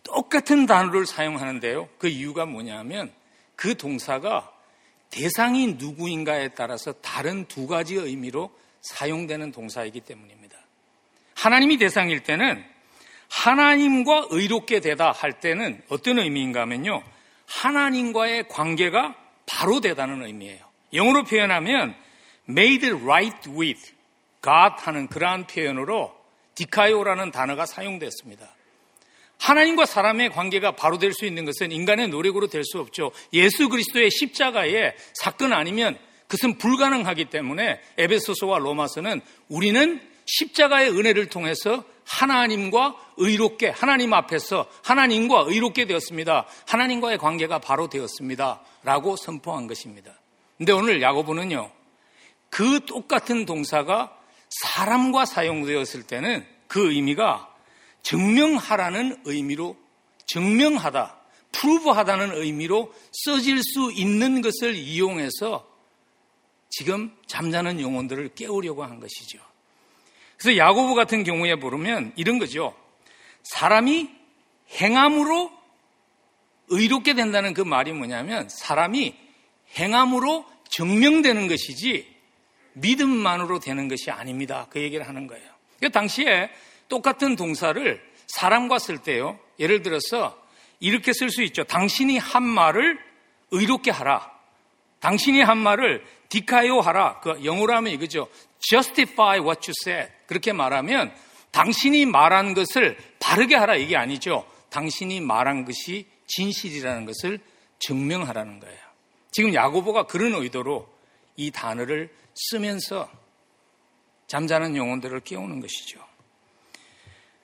똑같은 0.04 0.66
단어를 0.66 1.06
사용하는데요. 1.06 1.90
그 1.98 2.08
이유가 2.08 2.46
뭐냐면 2.46 3.12
그 3.56 3.76
동사가 3.76 4.52
대상이 5.10 5.74
누구인가에 5.74 6.50
따라서 6.50 6.92
다른 6.94 7.46
두 7.46 7.68
가지 7.68 7.96
의미로 7.96 8.52
사용되는 8.82 9.52
동사이기 9.52 10.02
때문입니다. 10.02 10.58
하나님이 11.36 11.78
대상일 11.78 12.24
때는 12.24 12.64
하나님과 13.36 14.28
의롭게 14.30 14.80
되다 14.80 15.12
할 15.12 15.34
때는 15.40 15.82
어떤 15.90 16.20
의미인가 16.20 16.62
하면요. 16.62 17.04
하나님과의 17.48 18.48
관계가 18.48 19.16
바로 19.46 19.82
되다는 19.82 20.24
의미예요. 20.26 20.60
영어로 20.94 21.26
표현하면 21.26 21.96
made 22.50 22.90
right 22.92 23.50
with 23.50 23.92
God 24.42 24.76
하는 24.78 25.08
그러한 25.08 25.48
표현으로 25.48 26.16
디카이오라는 26.56 27.32
단어가 27.32 27.66
사용됐습니다. 27.66 28.48
하나님과 29.38 29.86
사람의 29.86 30.30
관계가 30.30 30.72
바로 30.72 30.98
될 30.98 31.12
수 31.12 31.26
있는 31.26 31.44
것은 31.44 31.72
인간의 31.74 32.08
노력으로 32.08 32.48
될 32.48 32.64
수 32.64 32.80
없죠. 32.80 33.12
예수 33.34 33.68
그리스도의 33.68 34.10
십자가의 34.12 34.96
사건 35.14 35.52
아니면 35.52 35.98
그것은 36.28 36.58
불가능하기 36.58 37.26
때문에 37.26 37.82
에베소서와 37.98 38.60
로마서는 38.60 39.22
우리는 39.50 40.02
십자가의 40.26 40.90
은혜를 40.92 41.28
통해서 41.28 41.84
하나님과 42.06 42.96
의롭게 43.18 43.70
하나님 43.70 44.14
앞에서 44.14 44.68
하나님과 44.84 45.46
의롭게 45.48 45.86
되었습니다. 45.86 46.46
하나님과의 46.68 47.18
관계가 47.18 47.60
바로 47.60 47.90
되었습니다. 47.90 48.62
라고 48.84 49.16
선포한 49.16 49.68
것입니다. 49.68 50.14
근데 50.58 50.72
오늘 50.72 51.02
야고보는요. 51.02 51.72
그 52.50 52.80
똑같은 52.86 53.46
동사가 53.46 54.18
사람과 54.50 55.26
사용되었을 55.26 56.04
때는 56.04 56.46
그 56.68 56.92
의미가 56.92 57.54
증명하라는 58.04 59.22
의미로 59.26 59.76
증명하다, 60.28 61.18
프루브하다는 61.52 62.36
의미로 62.36 62.94
써질 63.12 63.62
수 63.64 63.92
있는 63.94 64.42
것을 64.42 64.76
이용해서 64.76 65.68
지금 66.70 67.16
잠자는 67.28 67.80
영혼들을 67.80 68.36
깨우려고 68.36 68.84
한 68.84 69.00
것이죠. 69.00 69.40
그래서 70.38 70.58
야고보 70.58 70.96
같은 70.96 71.24
경우에 71.24 71.56
보면 71.56 72.14
이런 72.16 72.40
거죠. 72.40 72.76
사람이 73.44 74.10
행함으로 74.72 75.52
의롭게 76.70 77.14
된다는 77.14 77.54
그 77.54 77.62
말이 77.62 77.92
뭐냐면 77.92 78.50
사람이 78.50 79.16
행함으로 79.78 80.46
증명되는 80.70 81.48
것이지 81.48 82.16
믿음만으로 82.74 83.60
되는 83.60 83.88
것이 83.88 84.12
아닙니다. 84.12 84.68
그 84.70 84.82
얘기를 84.82 85.08
하는 85.08 85.28
거예요. 85.28 85.46
그 85.80 85.90
당시에 85.90 86.50
똑같은 86.90 87.36
동사를 87.36 88.02
사람과 88.28 88.80
쓸 88.80 88.98
때요. 88.98 89.40
예를 89.60 89.82
들어서 89.82 90.38
이렇게 90.80 91.14
쓸 91.14 91.30
수 91.30 91.42
있죠. 91.44 91.64
당신이 91.64 92.18
한 92.18 92.44
말을 92.44 93.00
의롭게 93.52 93.92
하라. 93.92 94.32
당신이 95.00 95.42
한 95.42 95.58
말을 95.58 96.04
디카요 96.30 96.80
하라. 96.80 97.20
그 97.22 97.42
영어로 97.46 97.74
하면 97.76 97.94
이거죠. 97.94 98.28
Justify 98.70 99.40
what 99.40 99.70
you 99.70 99.74
said. 99.84 100.12
그렇게 100.28 100.54
말하면 100.54 101.14
당신이 101.52 102.06
말한 102.06 102.54
것을 102.54 102.98
바르게 103.20 103.56
하라 103.56 103.76
이게 103.76 103.96
아니죠. 103.96 104.46
당신이 104.70 105.22
말한 105.22 105.66
것이 105.66 106.08
진실이라는 106.28 107.06
것을 107.06 107.40
증명하라는 107.80 108.60
거예요. 108.60 108.78
지금 109.32 109.54
야고보가 109.54 110.08
그런 110.08 110.34
의도로 110.34 110.88
이 111.38 111.52
단어를 111.52 112.10
쓰면서 112.34 113.10
잠자는 114.28 114.76
영혼들을 114.76 115.20
깨우는 115.22 115.60
것이죠. 115.60 116.00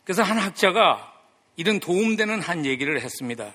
그래서 0.04 0.24
한 0.24 0.38
학자가 0.38 1.14
이런 1.56 1.80
도움되는 1.80 2.42
한 2.42 2.66
얘기를 2.66 3.02
했습니다. 3.02 3.54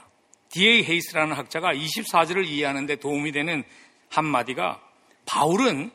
D.A. 0.50 0.84
헤이스라는 0.84 1.36
학자가 1.36 1.74
24절을 1.74 2.46
이해하는데 2.46 2.96
도움이 2.96 3.32
되는 3.32 3.64
한마디가 4.08 4.80
바울은 5.26 5.90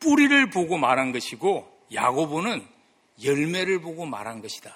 뿌리를 0.00 0.50
보고 0.50 0.76
말한 0.76 1.12
것이고 1.12 1.70
야고보는 1.92 2.64
열매를 3.24 3.80
보고 3.80 4.06
말한 4.06 4.42
것이다. 4.42 4.72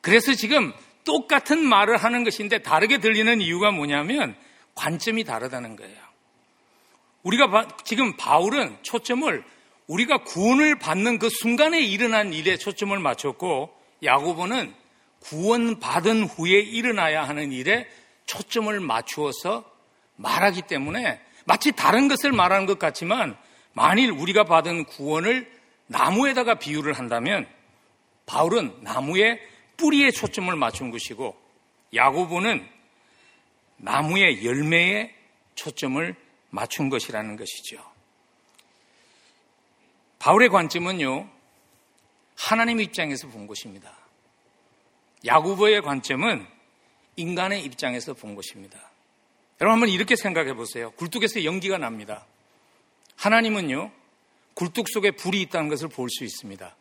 그래서 0.00 0.34
지금 0.34 0.72
똑같은 1.04 1.64
말을 1.64 1.96
하는 1.96 2.24
것인데 2.24 2.58
다르게 2.58 2.98
들리는 2.98 3.40
이유가 3.40 3.70
뭐냐면 3.70 4.36
관점이 4.74 5.24
다르다는 5.24 5.76
거예요. 5.76 5.96
우리가 7.22 7.68
지금 7.84 8.16
바울은 8.16 8.76
초점을 8.82 9.44
우리가 9.86 10.18
구원을 10.18 10.78
받는 10.78 11.18
그 11.18 11.28
순간에 11.30 11.80
일어난 11.80 12.32
일에 12.32 12.56
초점을 12.56 12.96
맞췄고 12.98 13.74
야고보는 14.02 14.74
구원받은 15.20 16.24
후에 16.24 16.60
일어나야 16.60 17.26
하는 17.26 17.52
일에 17.52 17.88
초점을 18.26 18.78
맞추어서 18.78 19.64
말하기 20.16 20.62
때문에 20.62 21.20
마치 21.44 21.72
다른 21.72 22.08
것을 22.08 22.32
말하는 22.32 22.66
것 22.66 22.78
같지만 22.78 23.36
만일 23.78 24.10
우리가 24.10 24.42
받은 24.42 24.86
구원을 24.86 25.48
나무에다가 25.86 26.56
비유를 26.56 26.94
한다면 26.94 27.46
바울은 28.26 28.82
나무의 28.82 29.40
뿌리에 29.76 30.10
초점을 30.10 30.54
맞춘 30.56 30.90
것이고 30.90 31.40
야고보는 31.94 32.68
나무의 33.76 34.44
열매에 34.44 35.14
초점을 35.54 36.12
맞춘 36.50 36.90
것이라는 36.90 37.36
것이죠. 37.36 37.80
바울의 40.18 40.48
관점은요, 40.48 41.30
하나님 42.36 42.80
입장에서 42.80 43.28
본 43.28 43.46
것입니다. 43.46 43.96
야구보의 45.24 45.82
관점은 45.82 46.44
인간의 47.14 47.62
입장에서 47.62 48.14
본 48.14 48.34
것입니다. 48.34 48.76
여러분 49.60 49.74
한번 49.74 49.88
이렇게 49.88 50.16
생각해 50.16 50.54
보세요. 50.54 50.90
굴뚝에서 50.92 51.44
연기가 51.44 51.78
납니다. 51.78 52.26
하나님은요, 53.18 53.90
굴뚝 54.54 54.88
속에 54.88 55.10
불이 55.12 55.40
있다는 55.42 55.68
것을 55.68 55.88
볼 55.88 56.08
수 56.08 56.24
있습니다. 56.24 56.74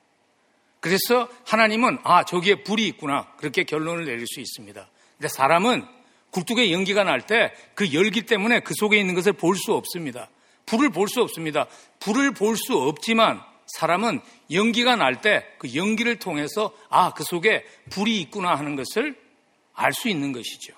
그래서 0.80 1.28
하나님은 1.46 2.00
아, 2.04 2.24
저기에 2.24 2.64
불이 2.64 2.88
있구나. 2.88 3.28
그렇게 3.38 3.64
결론을 3.64 4.06
내릴 4.06 4.26
수 4.28 4.40
있습니다. 4.40 4.88
근데 5.18 5.28
사람은 5.28 5.86
굴뚝에 6.32 6.72
연기가 6.72 7.04
날 7.04 7.22
때 7.22 7.52
그 7.74 7.94
열기 7.94 8.22
때문에 8.24 8.60
그 8.62 8.74
속에 8.78 8.98
있는 9.00 9.16
것을 9.16 9.34
볼 9.34 9.56
수 9.56 9.74
없습니다. 9.74 10.30
불을 10.66 10.90
볼 10.92 11.08
수 11.08 11.22
없습니다. 11.22 11.66
불을 12.00 12.34
볼 12.34 12.56
수 12.56 12.78
없지만 12.78 13.42
사람은 13.68 14.22
연기가 14.52 14.96
날 14.96 15.22
때 15.22 15.44
그 15.58 15.74
연기를 15.76 16.20
통해서 16.20 16.72
아, 16.90 17.14
그 17.14 17.24
속에 17.24 17.66
불이 17.90 18.22
있구나 18.22 18.54
하는 18.56 18.76
것을 18.76 19.16
알 19.74 19.92
수 19.94 20.08
있는 20.10 20.32
것이죠. 20.32 20.74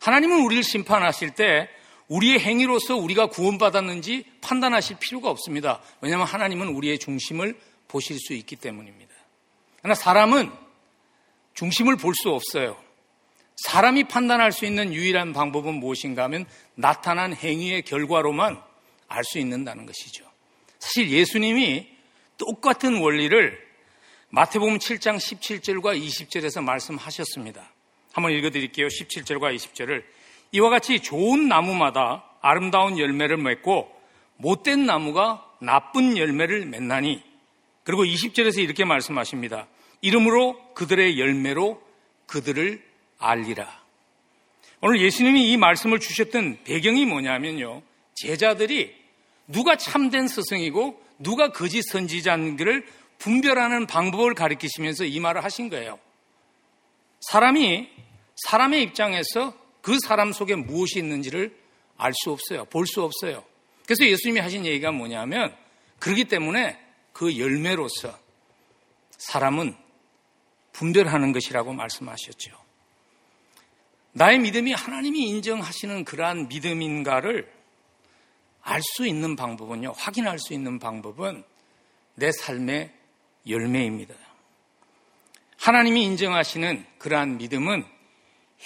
하나님은 0.00 0.40
우리를 0.44 0.62
심판하실 0.62 1.30
때 1.34 1.68
우리의 2.08 2.38
행위로서 2.38 2.96
우리가 2.96 3.26
구원받았는지 3.26 4.24
판단하실 4.40 4.98
필요가 5.00 5.30
없습니다. 5.30 5.80
왜냐하면 6.00 6.26
하나님은 6.26 6.68
우리의 6.68 6.98
중심을 6.98 7.58
보실 7.88 8.18
수 8.18 8.32
있기 8.34 8.56
때문입니다. 8.56 9.14
그러나 9.78 9.94
사람은 9.94 10.50
중심을 11.54 11.96
볼 11.96 12.14
수 12.14 12.30
없어요. 12.30 12.76
사람이 13.56 14.04
판단할 14.04 14.52
수 14.52 14.66
있는 14.66 14.92
유일한 14.92 15.32
방법은 15.32 15.74
무엇인가 15.74 16.24
하면 16.24 16.44
나타난 16.74 17.34
행위의 17.34 17.82
결과로만 17.82 18.60
알 19.08 19.24
수 19.24 19.38
있는다는 19.38 19.86
것이죠. 19.86 20.24
사실 20.78 21.10
예수님이 21.10 21.88
똑같은 22.36 23.00
원리를 23.00 23.66
마태복음 24.28 24.78
7장 24.78 25.16
17절과 25.16 25.98
20절에서 25.98 26.62
말씀하셨습니다. 26.62 27.72
한번 28.12 28.32
읽어드릴게요. 28.32 28.88
17절과 28.88 29.54
20절을. 29.56 30.04
이와 30.52 30.70
같이 30.70 31.00
좋은 31.00 31.48
나무마다 31.48 32.24
아름다운 32.40 32.98
열매를 32.98 33.36
맺고 33.36 33.90
못된 34.36 34.86
나무가 34.86 35.44
나쁜 35.60 36.16
열매를 36.16 36.66
맺나니 36.66 37.22
그리고 37.84 38.04
20절에서 38.04 38.58
이렇게 38.58 38.84
말씀하십니다. 38.84 39.68
이름으로 40.00 40.74
그들의 40.74 41.18
열매로 41.18 41.80
그들을 42.26 42.82
알리라. 43.18 43.86
오늘 44.80 45.00
예수님이 45.00 45.50
이 45.50 45.56
말씀을 45.56 46.00
주셨던 46.00 46.58
배경이 46.64 47.06
뭐냐면요. 47.06 47.82
제자들이 48.14 48.94
누가 49.46 49.76
참된 49.76 50.28
스승이고 50.28 51.02
누가 51.18 51.50
거짓 51.50 51.82
선지자인지를 51.82 52.86
분별하는 53.18 53.86
방법을 53.86 54.34
가리키시면서 54.34 55.04
이 55.04 55.18
말을 55.20 55.44
하신 55.44 55.70
거예요. 55.70 55.98
사람이 57.20 57.88
사람의 58.36 58.82
입장에서 58.82 59.54
그 59.86 60.00
사람 60.00 60.32
속에 60.32 60.56
무엇이 60.56 60.98
있는지를 60.98 61.56
알 61.96 62.12
수 62.12 62.32
없어요. 62.32 62.64
볼 62.64 62.88
수 62.88 63.04
없어요. 63.04 63.44
그래서 63.84 64.04
예수님이 64.04 64.40
하신 64.40 64.66
얘기가 64.66 64.90
뭐냐면 64.90 65.56
그렇기 66.00 66.24
때문에 66.24 66.76
그 67.12 67.38
열매로서 67.38 68.18
사람은 69.10 69.76
분별하는 70.72 71.30
것이라고 71.32 71.72
말씀하셨죠. 71.72 72.50
나의 74.10 74.40
믿음이 74.40 74.72
하나님이 74.72 75.28
인정하시는 75.28 76.04
그러한 76.04 76.48
믿음인가를 76.48 77.48
알 78.62 78.82
수 78.82 79.06
있는 79.06 79.36
방법은요, 79.36 79.92
확인할 79.92 80.40
수 80.40 80.52
있는 80.52 80.80
방법은 80.80 81.44
내 82.16 82.32
삶의 82.32 82.92
열매입니다. 83.48 84.16
하나님이 85.58 86.02
인정하시는 86.02 86.84
그러한 86.98 87.38
믿음은 87.38 87.95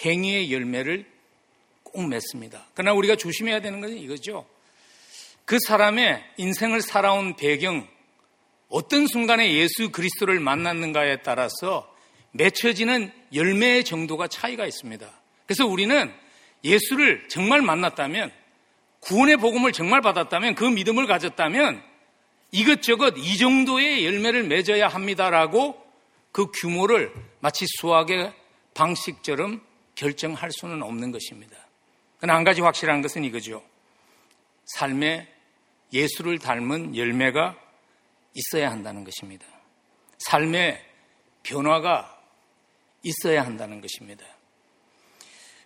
행위의 0.04 0.52
열매를 0.52 1.06
꼭 1.82 2.06
맺습니다. 2.06 2.66
그러나 2.74 2.92
우리가 2.94 3.16
조심해야 3.16 3.60
되는 3.60 3.80
것은 3.80 3.98
이거죠. 3.98 4.46
그 5.44 5.58
사람의 5.66 6.22
인생을 6.36 6.80
살아온 6.80 7.34
배경, 7.36 7.86
어떤 8.68 9.06
순간에 9.06 9.52
예수 9.54 9.90
그리스도를 9.90 10.38
만났는가에 10.38 11.22
따라서 11.22 11.92
맺혀지는 12.32 13.10
열매의 13.34 13.84
정도가 13.84 14.28
차이가 14.28 14.64
있습니다. 14.64 15.10
그래서 15.46 15.66
우리는 15.66 16.12
예수를 16.62 17.28
정말 17.28 17.62
만났다면, 17.62 18.30
구원의 19.00 19.38
복음을 19.38 19.72
정말 19.72 20.00
받았다면, 20.02 20.54
그 20.54 20.64
믿음을 20.64 21.06
가졌다면, 21.06 21.82
이것저것 22.52 23.14
이 23.16 23.38
정도의 23.38 24.04
열매를 24.04 24.44
맺어야 24.44 24.88
합니다라고 24.88 25.80
그 26.32 26.50
규모를 26.52 27.12
마치 27.40 27.64
수학의 27.80 28.32
방식처럼 28.74 29.60
결정할 30.00 30.50
수는 30.50 30.82
없는 30.82 31.12
것입니다. 31.12 31.56
그러나 32.18 32.36
한 32.36 32.44
가지 32.44 32.62
확실한 32.62 33.02
것은 33.02 33.22
이거죠. 33.24 33.62
삶에 34.64 35.28
예수를 35.92 36.38
닮은 36.38 36.96
열매가 36.96 37.54
있어야 38.32 38.70
한다는 38.70 39.04
것입니다. 39.04 39.44
삶의 40.20 40.82
변화가 41.42 42.18
있어야 43.02 43.44
한다는 43.44 43.82
것입니다. 43.82 44.24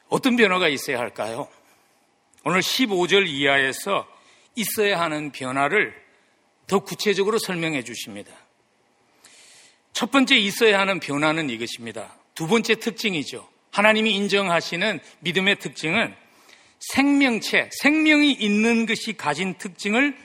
어떤 0.08 0.34
변화가 0.34 0.68
있어야 0.68 0.98
할까요? 0.98 1.48
오늘 2.44 2.60
15절 2.60 3.28
이하에서 3.28 4.08
있어야 4.56 5.00
하는 5.00 5.30
변화를 5.30 5.94
더 6.66 6.80
구체적으로 6.80 7.38
설명해 7.38 7.84
주십니다. 7.84 8.32
첫 9.92 10.10
번째 10.10 10.36
있어야 10.36 10.80
하는 10.80 10.98
변화는 10.98 11.50
이것입니다. 11.50 12.16
두 12.34 12.48
번째 12.48 12.74
특징이죠. 12.74 13.53
하나님이 13.74 14.14
인정하시는 14.14 15.00
믿음의 15.18 15.58
특징은 15.58 16.14
생명체, 16.78 17.70
생명이 17.82 18.30
있는 18.30 18.86
것이 18.86 19.14
가진 19.14 19.54
특징을 19.58 20.16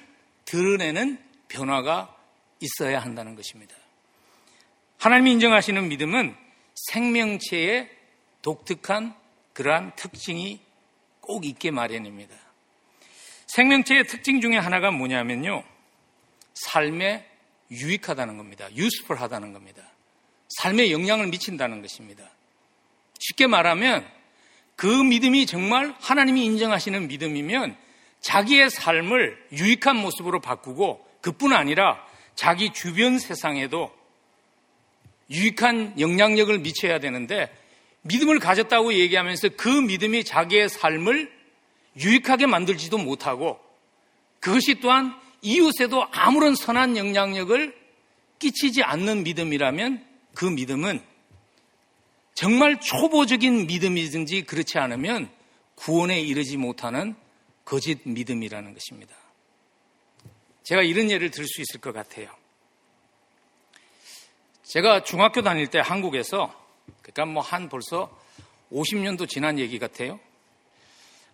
드러내는 0.45 1.17
변화가 1.47 2.15
있어야 2.59 2.99
한다는 2.99 3.35
것입니다. 3.35 3.75
하나님이 4.99 5.31
인정하시는 5.31 5.87
믿음은 5.87 6.35
생명체의 6.89 7.89
독특한 8.43 9.15
그러한 9.53 9.93
특징이 9.95 10.59
꼭 11.19 11.43
있게 11.43 11.71
마련입니다. 11.71 12.35
생명체의 13.47 14.05
특징 14.05 14.41
중에 14.41 14.57
하나가 14.57 14.91
뭐냐면요. 14.91 15.63
삶에 16.53 17.27
유익하다는 17.71 18.37
겁니다. 18.37 18.67
유스풀하다는 18.75 19.53
겁니다. 19.53 19.81
삶에 20.49 20.91
영향을 20.91 21.27
미친다는 21.27 21.81
것입니다. 21.81 22.29
쉽게 23.19 23.47
말하면 23.47 24.05
그 24.75 24.87
믿음이 24.87 25.45
정말 25.45 25.93
하나님이 25.99 26.43
인정하시는 26.45 27.07
믿음이면 27.07 27.77
자기의 28.21 28.69
삶을 28.69 29.37
유익한 29.51 29.97
모습으로 29.97 30.39
바꾸고 30.41 31.05
그뿐 31.21 31.53
아니라 31.53 32.03
자기 32.35 32.71
주변 32.71 33.19
세상에도 33.19 33.93
유익한 35.29 35.99
영향력을 35.99 36.57
미쳐야 36.59 36.99
되는데 36.99 37.53
믿음을 38.01 38.39
가졌다고 38.39 38.93
얘기하면서 38.93 39.49
그 39.57 39.67
믿음이 39.67 40.23
자기의 40.23 40.69
삶을 40.69 41.31
유익하게 41.97 42.45
만들지도 42.45 42.97
못하고 42.97 43.59
그것이 44.39 44.75
또한 44.75 45.13
이웃에도 45.41 46.07
아무런 46.11 46.55
선한 46.55 46.97
영향력을 46.97 47.77
끼치지 48.39 48.83
않는 48.83 49.23
믿음이라면 49.23 50.05
그 50.33 50.45
믿음은 50.45 51.01
정말 52.39 52.79
초보적인 52.79 53.67
믿음이든지 53.67 54.43
그렇지 54.43 54.77
않으면 54.77 55.29
구원에 55.75 56.21
이르지 56.21 56.55
못하는 56.55 57.13
거짓 57.65 57.99
믿음이라는 58.05 58.73
것입니다. 58.73 59.13
제가 60.63 60.81
이런 60.81 61.11
예를 61.11 61.31
들 61.31 61.45
수 61.45 61.59
있을 61.59 61.81
것 61.81 61.91
같아요. 61.91 62.29
제가 64.63 65.03
중학교 65.03 65.41
다닐 65.41 65.67
때 65.67 65.79
한국에서, 65.83 66.55
그러니까 67.01 67.25
뭐 67.25 67.43
한 67.43 67.67
벌써 67.67 68.09
50년도 68.71 69.27
지난 69.27 69.59
얘기 69.59 69.77
같아요. 69.77 70.17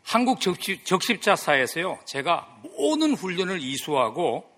한국 0.01 0.39
적십, 0.41 1.21
자사에서요 1.21 1.99
제가 2.05 2.61
모든 2.79 3.13
훈련을 3.13 3.61
이수하고 3.61 4.51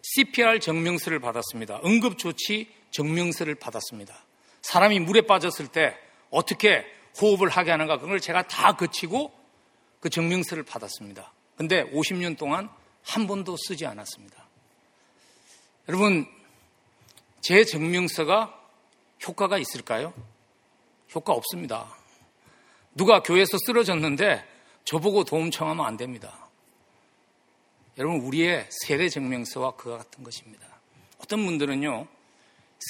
CPR 0.00 0.60
증명서를 0.60 1.18
받았습니다. 1.18 1.82
응급조치 1.84 2.72
증명서를 2.90 3.56
받았습니다. 3.56 4.29
사람이 4.62 5.00
물에 5.00 5.22
빠졌을 5.22 5.68
때 5.68 5.96
어떻게 6.30 6.84
호흡을 7.20 7.48
하게 7.48 7.70
하는가 7.70 7.98
그걸 7.98 8.20
제가 8.20 8.46
다 8.46 8.76
거치고 8.76 9.32
그 10.00 10.08
증명서를 10.08 10.62
받았습니다. 10.62 11.32
근데 11.56 11.84
50년 11.90 12.38
동안 12.38 12.70
한 13.02 13.26
번도 13.26 13.56
쓰지 13.56 13.86
않았습니다. 13.86 14.46
여러분, 15.88 16.26
제 17.40 17.64
증명서가 17.64 18.58
효과가 19.26 19.58
있을까요? 19.58 20.14
효과 21.14 21.32
없습니다. 21.32 21.94
누가 22.94 23.22
교회에서 23.22 23.58
쓰러졌는데 23.66 24.44
저보고 24.84 25.24
도움 25.24 25.50
청하면 25.50 25.84
안 25.84 25.96
됩니다. 25.96 26.48
여러분, 27.98 28.20
우리의 28.20 28.66
세례 28.70 29.08
증명서와 29.08 29.72
그와 29.72 29.98
같은 29.98 30.24
것입니다. 30.24 30.66
어떤 31.18 31.44
분들은요, 31.44 32.06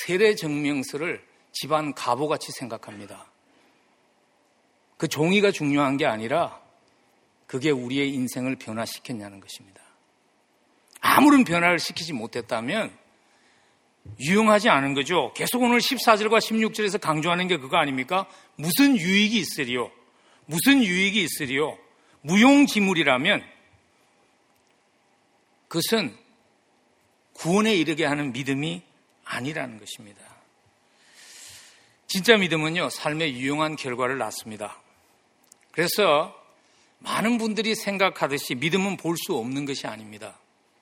세례 0.04 0.34
증명서를 0.34 1.29
집안 1.52 1.94
가보같이 1.94 2.52
생각합니다. 2.52 3.26
그 4.96 5.08
종이가 5.08 5.50
중요한 5.50 5.96
게 5.96 6.06
아니라 6.06 6.60
그게 7.46 7.70
우리의 7.70 8.12
인생을 8.14 8.56
변화시켰냐는 8.56 9.40
것입니다. 9.40 9.80
아무런 11.00 11.44
변화를 11.44 11.78
시키지 11.78 12.12
못했다면 12.12 12.96
유용하지 14.20 14.68
않은 14.68 14.94
거죠. 14.94 15.32
계속 15.34 15.62
오늘 15.62 15.78
14절과 15.78 16.38
16절에서 16.38 17.00
강조하는 17.00 17.48
게 17.48 17.56
그거 17.56 17.76
아닙니까? 17.76 18.26
무슨 18.56 18.96
유익이 18.96 19.38
있으리요? 19.38 19.90
무슨 20.46 20.82
유익이 20.82 21.22
있으리요? 21.22 21.78
무용지물이라면 22.22 23.42
그것은 25.68 26.16
구원에 27.32 27.74
이르게 27.74 28.04
하는 28.04 28.32
믿음이 28.32 28.82
아니라는 29.24 29.78
것입니다. 29.78 30.20
진짜 32.10 32.36
믿음은요, 32.36 32.90
삶에 32.90 33.34
유용한 33.34 33.76
결과를 33.76 34.18
낳습니다. 34.18 34.76
그래서 35.70 36.36
많은 36.98 37.38
분들이 37.38 37.76
생각하듯이 37.76 38.56
믿음은 38.56 38.96
볼 38.96 39.16
수 39.16 39.36
없는 39.36 39.64
것이 39.64 39.86
아닙니다. 39.86 40.34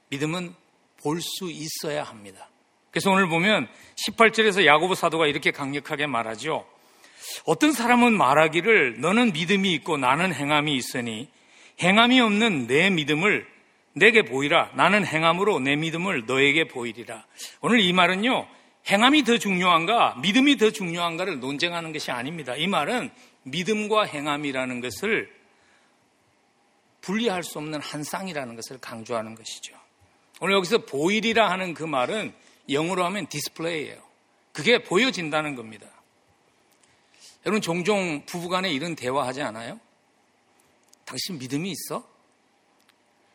믿음은 0.08 0.54
볼 1.02 1.20
수 1.20 1.50
있어야 1.50 2.02
합니다. 2.02 2.48
그래서 2.90 3.10
오늘 3.10 3.28
보면 3.28 3.68
18절에서 4.06 4.64
야고보 4.64 4.94
사도가 4.94 5.26
이렇게 5.26 5.50
강력하게 5.50 6.06
말하죠. 6.06 6.66
어떤 7.44 7.72
사람은 7.72 8.16
말하기를 8.16 9.02
너는 9.02 9.34
믿음이 9.34 9.70
있고 9.74 9.98
나는 9.98 10.32
행함이 10.32 10.74
있으니 10.74 11.28
행함이 11.82 12.22
없는 12.22 12.68
내 12.68 12.88
믿음을 12.88 13.46
내게 13.92 14.22
보이라. 14.22 14.70
나는 14.76 15.04
행함으로 15.04 15.60
내 15.60 15.76
믿음을 15.76 16.24
너에게 16.24 16.68
보이리라. 16.68 17.26
오늘 17.60 17.80
이 17.80 17.92
말은요, 17.92 18.48
행함이 18.88 19.24
더 19.24 19.36
중요한가, 19.36 20.16
믿음이 20.22 20.56
더 20.56 20.70
중요한가를 20.70 21.40
논쟁하는 21.40 21.92
것이 21.92 22.10
아닙니다. 22.10 22.56
이 22.56 22.66
말은 22.66 23.10
믿음과 23.42 24.04
행함이라는 24.04 24.80
것을 24.80 25.36
분리할 27.02 27.42
수 27.42 27.58
없는 27.58 27.80
한 27.80 28.02
쌍이라는 28.02 28.56
것을 28.56 28.78
강조하는 28.78 29.34
것이죠. 29.34 29.74
오늘 30.40 30.54
여기서 30.54 30.78
보이리라 30.86 31.50
하는 31.50 31.74
그 31.74 31.84
말은 31.84 32.34
영어로 32.70 33.04
하면 33.06 33.26
display예요. 33.26 34.00
그게 34.52 34.82
보여진다는 34.82 35.54
겁니다. 35.54 35.86
여러분 37.46 37.60
종종 37.60 38.24
부부간에 38.26 38.70
이런 38.70 38.94
대화하지 38.94 39.42
않아요? 39.42 39.78
당신 41.04 41.38
믿음이 41.38 41.70
있어? 41.70 42.06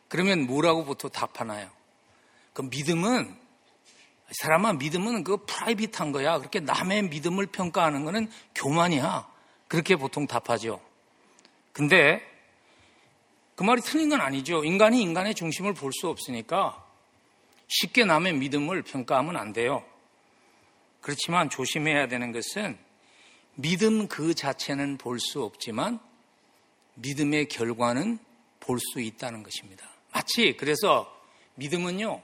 그러면 0.08 0.46
뭐라고 0.46 0.84
보통 0.84 1.10
답하나요? 1.10 1.70
그 2.52 2.62
믿음은 2.62 3.43
사람아 4.40 4.74
믿음은 4.74 5.24
그 5.24 5.44
프라이빗한 5.44 6.12
거야. 6.12 6.38
그렇게 6.38 6.60
남의 6.60 7.04
믿음을 7.04 7.46
평가하는 7.46 8.04
거는 8.04 8.30
교만이야. 8.54 9.28
그렇게 9.68 9.96
보통 9.96 10.26
답하죠. 10.26 10.80
근데 11.72 12.20
그 13.54 13.62
말이 13.62 13.80
틀린 13.80 14.08
건 14.08 14.20
아니죠. 14.20 14.64
인간이 14.64 15.00
인간의 15.02 15.34
중심을 15.34 15.74
볼 15.74 15.92
수 15.92 16.08
없으니까 16.08 16.84
쉽게 17.68 18.04
남의 18.04 18.34
믿음을 18.34 18.82
평가하면 18.82 19.36
안 19.36 19.52
돼요. 19.52 19.84
그렇지만 21.00 21.50
조심해야 21.50 22.08
되는 22.08 22.32
것은 22.32 22.78
믿음 23.54 24.08
그 24.08 24.34
자체는 24.34 24.98
볼 24.98 25.18
수 25.20 25.42
없지만 25.42 26.00
믿음의 26.94 27.48
결과는 27.48 28.18
볼 28.60 28.78
수 28.78 29.00
있다는 29.00 29.42
것입니다. 29.42 29.88
마치 30.12 30.56
그래서 30.56 31.12
믿음은요 31.56 32.20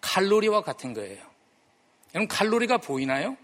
칼로리와 0.00 0.62
같은 0.62 0.94
거예요. 0.94 1.31
여러분 2.14 2.28
칼로리가 2.28 2.78
보이나요? 2.78 3.36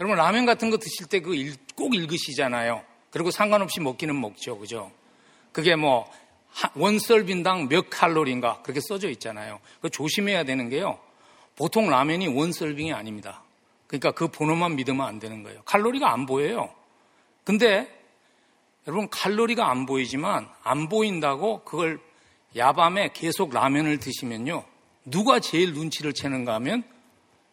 여러분 0.00 0.16
라면 0.16 0.46
같은 0.46 0.70
거 0.70 0.78
드실 0.78 1.06
때 1.06 1.20
그 1.20 1.32
꼭 1.74 1.94
읽으시잖아요. 1.94 2.82
그리고 3.10 3.30
상관없이 3.30 3.80
먹기는 3.80 4.18
먹죠, 4.20 4.58
그죠? 4.58 4.90
그게 5.52 5.76
뭐 5.76 6.10
원설빈당 6.74 7.68
몇 7.68 7.88
칼로리인가 7.90 8.62
그렇게 8.62 8.80
써져 8.80 9.08
있잖아요. 9.10 9.60
그 9.80 9.90
조심해야 9.90 10.44
되는 10.44 10.68
게요. 10.68 10.98
보통 11.56 11.90
라면이 11.90 12.28
원설빙이 12.28 12.92
아닙니다. 12.92 13.42
그러니까 13.86 14.12
그 14.12 14.28
번호만 14.28 14.76
믿으면 14.76 15.06
안 15.06 15.18
되는 15.18 15.42
거예요. 15.42 15.62
칼로리가 15.64 16.12
안 16.12 16.24
보여요. 16.26 16.70
근데 17.44 17.88
여러분 18.86 19.08
칼로리가 19.10 19.70
안 19.70 19.86
보이지만 19.86 20.48
안 20.62 20.88
보인다고 20.88 21.62
그걸 21.64 22.00
야밤에 22.56 23.10
계속 23.12 23.52
라면을 23.52 23.98
드시면요. 23.98 24.64
누가 25.04 25.40
제일 25.40 25.72
눈치를 25.74 26.12
채는가 26.12 26.54
하면 26.54 26.84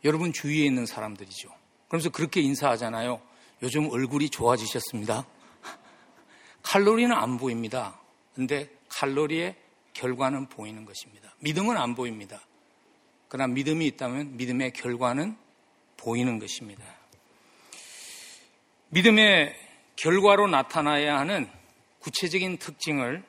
여러분 0.03 0.31
주위에 0.33 0.65
있는 0.65 0.85
사람들이죠. 0.85 1.49
그러면서 1.87 2.09
그렇게 2.09 2.41
인사하잖아요. 2.41 3.21
요즘 3.61 3.89
얼굴이 3.89 4.29
좋아지셨습니다. 4.29 5.25
칼로리는 6.63 7.11
안 7.11 7.37
보입니다. 7.37 7.99
근데 8.33 8.69
칼로리의 8.89 9.55
결과는 9.93 10.47
보이는 10.47 10.85
것입니다. 10.85 11.33
믿음은 11.39 11.77
안 11.77 11.95
보입니다. 11.95 12.39
그러나 13.27 13.53
믿음이 13.53 13.85
있다면 13.87 14.37
믿음의 14.37 14.73
결과는 14.73 15.35
보이는 15.97 16.39
것입니다. 16.39 16.83
믿음의 18.89 19.55
결과로 19.95 20.47
나타나야 20.47 21.19
하는 21.19 21.49
구체적인 21.99 22.57
특징을 22.57 23.23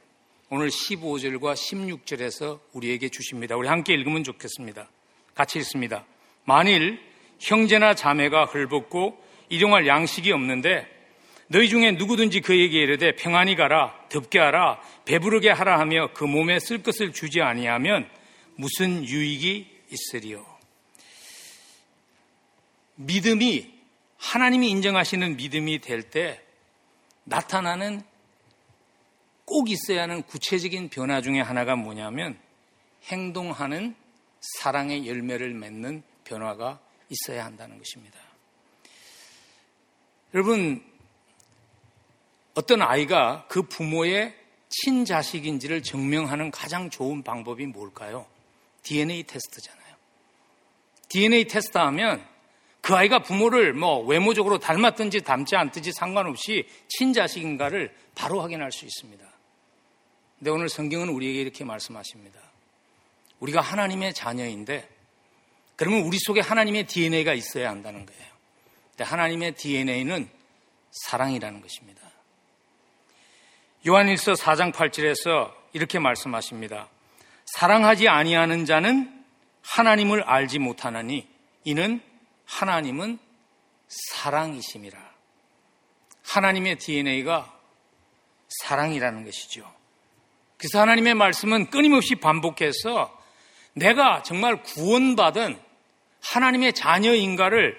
오늘 0.48 0.68
15절과 0.68 1.54
16절에서 1.54 2.60
우리에게 2.72 3.08
주십니다. 3.08 3.56
우리 3.56 3.68
함께 3.68 3.92
읽으면 3.94 4.24
좋겠습니다. 4.24 4.88
같이 5.34 5.58
읽습니다. 5.58 6.06
만일 6.44 7.00
형제나 7.38 7.94
자매가 7.94 8.46
헐벗고 8.46 9.22
일용할 9.48 9.86
양식이 9.86 10.32
없는데 10.32 10.86
너희 11.48 11.68
중에 11.68 11.92
누구든지 11.92 12.40
그에게 12.42 12.80
이르되 12.80 13.16
평안히 13.16 13.56
가라 13.56 13.94
덥게 14.08 14.38
하라 14.38 14.80
배부르게 15.04 15.50
하라 15.50 15.80
하며 15.80 16.10
그 16.14 16.24
몸에 16.24 16.60
쓸 16.60 16.82
것을 16.82 17.12
주지 17.12 17.40
아니하면 17.40 18.08
무슨 18.56 19.04
유익이 19.04 19.66
있으리요? 19.90 20.46
믿음이 22.96 23.72
하나님이 24.18 24.70
인정하시는 24.70 25.36
믿음이 25.36 25.80
될 25.80 26.02
때 26.10 26.40
나타나는 27.24 28.02
꼭 29.44 29.68
있어야 29.70 30.02
하는 30.02 30.22
구체적인 30.22 30.90
변화 30.90 31.20
중에 31.20 31.40
하나가 31.40 31.74
뭐냐면 31.74 32.38
행동하는 33.04 33.94
사랑의 34.40 35.08
열매를 35.08 35.54
맺는 35.54 36.02
변화가 36.30 36.78
있어야 37.08 37.44
한다는 37.44 37.76
것입니다. 37.76 38.18
여러분, 40.32 40.82
어떤 42.54 42.82
아이가 42.82 43.46
그 43.48 43.62
부모의 43.62 44.36
친자식인지를 44.68 45.82
증명하는 45.82 46.52
가장 46.52 46.88
좋은 46.88 47.22
방법이 47.24 47.66
뭘까요? 47.66 48.26
DNA 48.82 49.24
테스트잖아요. 49.24 49.96
DNA 51.08 51.48
테스트 51.48 51.76
하면 51.76 52.24
그 52.80 52.94
아이가 52.94 53.18
부모를 53.22 53.72
뭐 53.72 53.98
외모적으로 53.98 54.58
닮았든지 54.58 55.22
닮지 55.22 55.56
않든지 55.56 55.92
상관없이 55.92 56.66
친자식인가를 56.88 57.94
바로 58.14 58.40
확인할 58.40 58.70
수 58.70 58.84
있습니다. 58.84 59.24
근데 60.38 60.50
오늘 60.50 60.68
성경은 60.68 61.08
우리에게 61.08 61.40
이렇게 61.40 61.64
말씀하십니다. 61.64 62.40
우리가 63.40 63.60
하나님의 63.60 64.14
자녀인데 64.14 64.88
그러면 65.80 66.02
우리 66.02 66.18
속에 66.18 66.42
하나님의 66.42 66.84
DNA가 66.84 67.32
있어야 67.32 67.70
한다는 67.70 68.04
거예요. 68.04 68.22
하나님의 68.98 69.54
DNA는 69.54 70.28
사랑이라는 70.90 71.62
것입니다. 71.62 72.02
요한일서 73.88 74.34
4장 74.34 74.74
8절에서 74.74 75.54
이렇게 75.72 75.98
말씀하십니다. 75.98 76.90
사랑하지 77.46 78.08
아니하는 78.08 78.66
자는 78.66 79.24
하나님을 79.62 80.22
알지 80.24 80.58
못하나니 80.58 81.26
이는 81.64 82.02
하나님은 82.44 83.18
사랑이심이라. 83.88 84.98
하나님의 86.24 86.76
DNA가 86.76 87.58
사랑이라는 88.64 89.24
것이죠. 89.24 89.72
그래서 90.58 90.78
하나님의 90.78 91.14
말씀은 91.14 91.70
끊임없이 91.70 92.16
반복해서 92.16 93.18
내가 93.72 94.22
정말 94.22 94.62
구원받은 94.62 95.69
하나님의 96.22 96.72
자녀인가를 96.74 97.76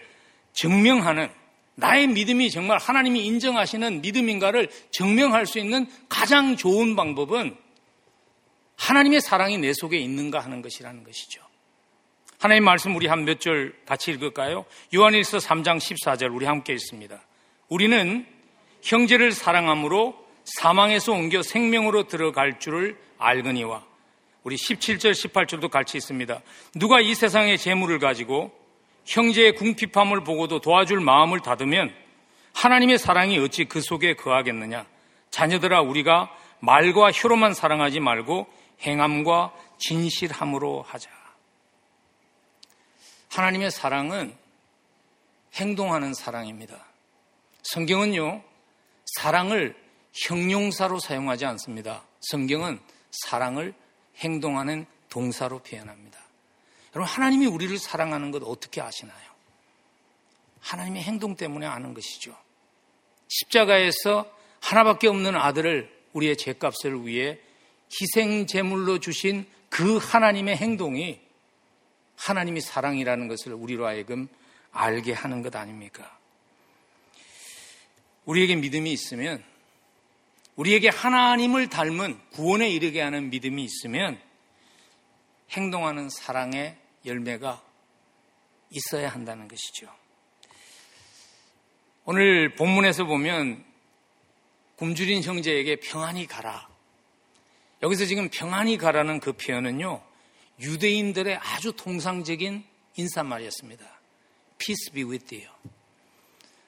증명하는 0.54 1.30
나의 1.76 2.08
믿음이 2.08 2.52
정말 2.52 2.78
하나님이 2.78 3.26
인정하시는 3.26 4.02
믿음인가를 4.02 4.70
증명할 4.92 5.46
수 5.46 5.60
있는 5.60 5.88
가장 6.10 6.56
좋은 6.58 6.96
방법은 6.96 7.56
하나님의 8.78 9.22
사랑이 9.22 9.58
내 9.58 9.74
속에 9.74 9.98
있는가 9.98 10.40
하는 10.40 10.62
것이라는 10.62 11.04
것이죠. 11.04 11.42
하나님 12.40 12.64
말씀 12.64 12.96
우리 12.96 13.08
한 13.08 13.24
몇 13.24 13.40
절 13.40 13.76
같이 13.86 14.12
읽을까요? 14.12 14.66
요한일서 14.94 15.38
3장 15.38 15.78
14절 15.78 16.34
우리 16.36 16.46
함께 16.46 16.74
읽습니다. 16.74 17.22
우리는 17.70 18.26
형제를 18.82 19.32
사랑함으로 19.32 20.16
사망에서 20.44 21.12
옮겨 21.14 21.44
생명으로 21.44 22.08
들어갈 22.08 22.60
줄을 22.60 22.98
알거니와 23.20 23.86
우리 24.44 24.56
17절 24.56 25.12
18절도 25.12 25.70
같이 25.70 25.98
있습니다. 25.98 26.42
누가 26.76 27.00
이 27.00 27.14
세상의 27.14 27.58
재물을 27.58 28.00
가지고 28.00 28.52
형제의 29.06 29.56
궁핍함을 29.56 30.24
보고도 30.24 30.62
도와줄 30.62 31.00
마음을 31.00 31.42
닫으면 31.42 31.94
하나님의 32.54 32.98
사랑이 32.98 33.38
어찌 33.40 33.66
그 33.66 33.82
속에 33.82 34.16
거하겠느냐? 34.16 34.86
자녀들아 35.30 35.82
우리가 35.82 36.36
말과 36.60 37.12
혀로만 37.12 37.54
사랑하지 37.54 38.00
말고 38.00 38.48
행함과 38.82 39.54
진실함으로 39.78 40.84
하자. 40.84 41.10
하나님의 43.30 43.72
사랑은 43.72 44.36
행동하는 45.54 46.14
사랑입니다. 46.14 46.86
성경은요, 47.64 48.42
사랑을 49.18 49.76
형용사로 50.14 51.00
사용하지 51.00 51.46
않습니다. 51.46 52.04
성경은 52.22 52.80
사랑을 53.12 53.74
행동하는 54.18 54.86
동사로 55.10 55.60
표현합니다. 55.60 56.20
여러분, 56.96 57.12
하나님이 57.12 57.46
우리를 57.46 57.78
사랑하는 57.78 58.32
것 58.32 58.44
어떻게 58.44 58.82
아시나요? 58.82 59.32
하나님의 60.60 61.04
행동 61.04 61.36
때문에 61.36 61.66
아는 61.66 61.94
것이죠. 61.94 62.36
십자가에서 63.28 64.32
하나밖에 64.60 65.08
없는 65.08 65.36
아들을 65.36 65.90
우리의 66.14 66.38
죄값을 66.38 67.06
위해 67.06 67.40
희생 68.00 68.46
제물로 68.46 69.00
주신 69.00 69.46
그 69.70 69.98
하나님의 69.98 70.58
행동이 70.58 71.20
하나님이 72.16 72.62
사랑이라는 72.62 73.28
것을 73.28 73.54
우리로 73.54 73.88
하여금 73.88 74.28
알게 74.72 75.14
하는 75.14 75.42
것 75.42 75.56
아닙니까? 75.56 76.18
우리에게 78.26 78.56
믿음이 78.56 78.92
있으면 78.92 79.44
우리에게 80.56 80.90
하나님을 80.90 81.70
닮은 81.70 82.20
구원에 82.32 82.70
이르게 82.70 83.02
하는 83.02 83.30
믿음이 83.30 83.64
있으면 83.64 84.20
행동하는 85.52 86.10
사랑의 86.10 86.78
열매가 87.06 87.64
있어야 88.70 89.10
한다는 89.10 89.48
것이죠. 89.48 89.94
오늘 92.06 92.56
본문에서 92.56 93.06
보면 93.06 93.64
굶주린 94.78 95.22
형제에게 95.24 95.78
평안히 95.78 96.26
가라. 96.26 96.70
여기서 97.84 98.06
지금 98.06 98.30
평안히 98.30 98.78
가라는 98.78 99.20
그 99.20 99.34
표현은요, 99.34 100.02
유대인들의 100.60 101.38
아주 101.38 101.74
통상적인 101.74 102.64
인사말이었습니다. 102.96 104.02
Peace 104.58 104.94
be 104.94 105.04
with 105.04 105.36
you. 105.36 105.48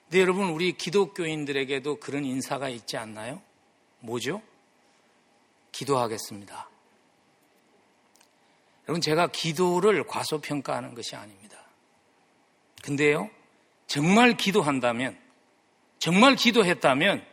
근데 0.06 0.22
여러분, 0.22 0.50
우리 0.50 0.74
기독교인들에게도 0.74 2.00
그런 2.00 2.26
인사가 2.26 2.70
있지 2.70 2.98
않나요? 2.98 3.42
뭐죠? 4.04 4.42
기도하겠습니다. 5.72 6.70
여러분, 8.88 9.02
제가 9.02 9.28
기도를 9.28 10.06
과소평가하는 10.06 10.94
것이 10.94 11.16
아닙니다. 11.16 11.58
근데요, 12.84 13.30
정말 13.88 14.36
기도한다면, 14.36 15.18
정말 16.00 16.36
기도했다면, 16.36 17.26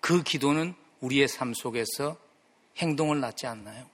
그 0.00 0.22
기도는 0.24 0.74
우리의 1.00 1.28
삶 1.28 1.54
속에서 1.54 2.18
행동을 2.78 3.20
낳지 3.20 3.46
않나요? 3.46 3.88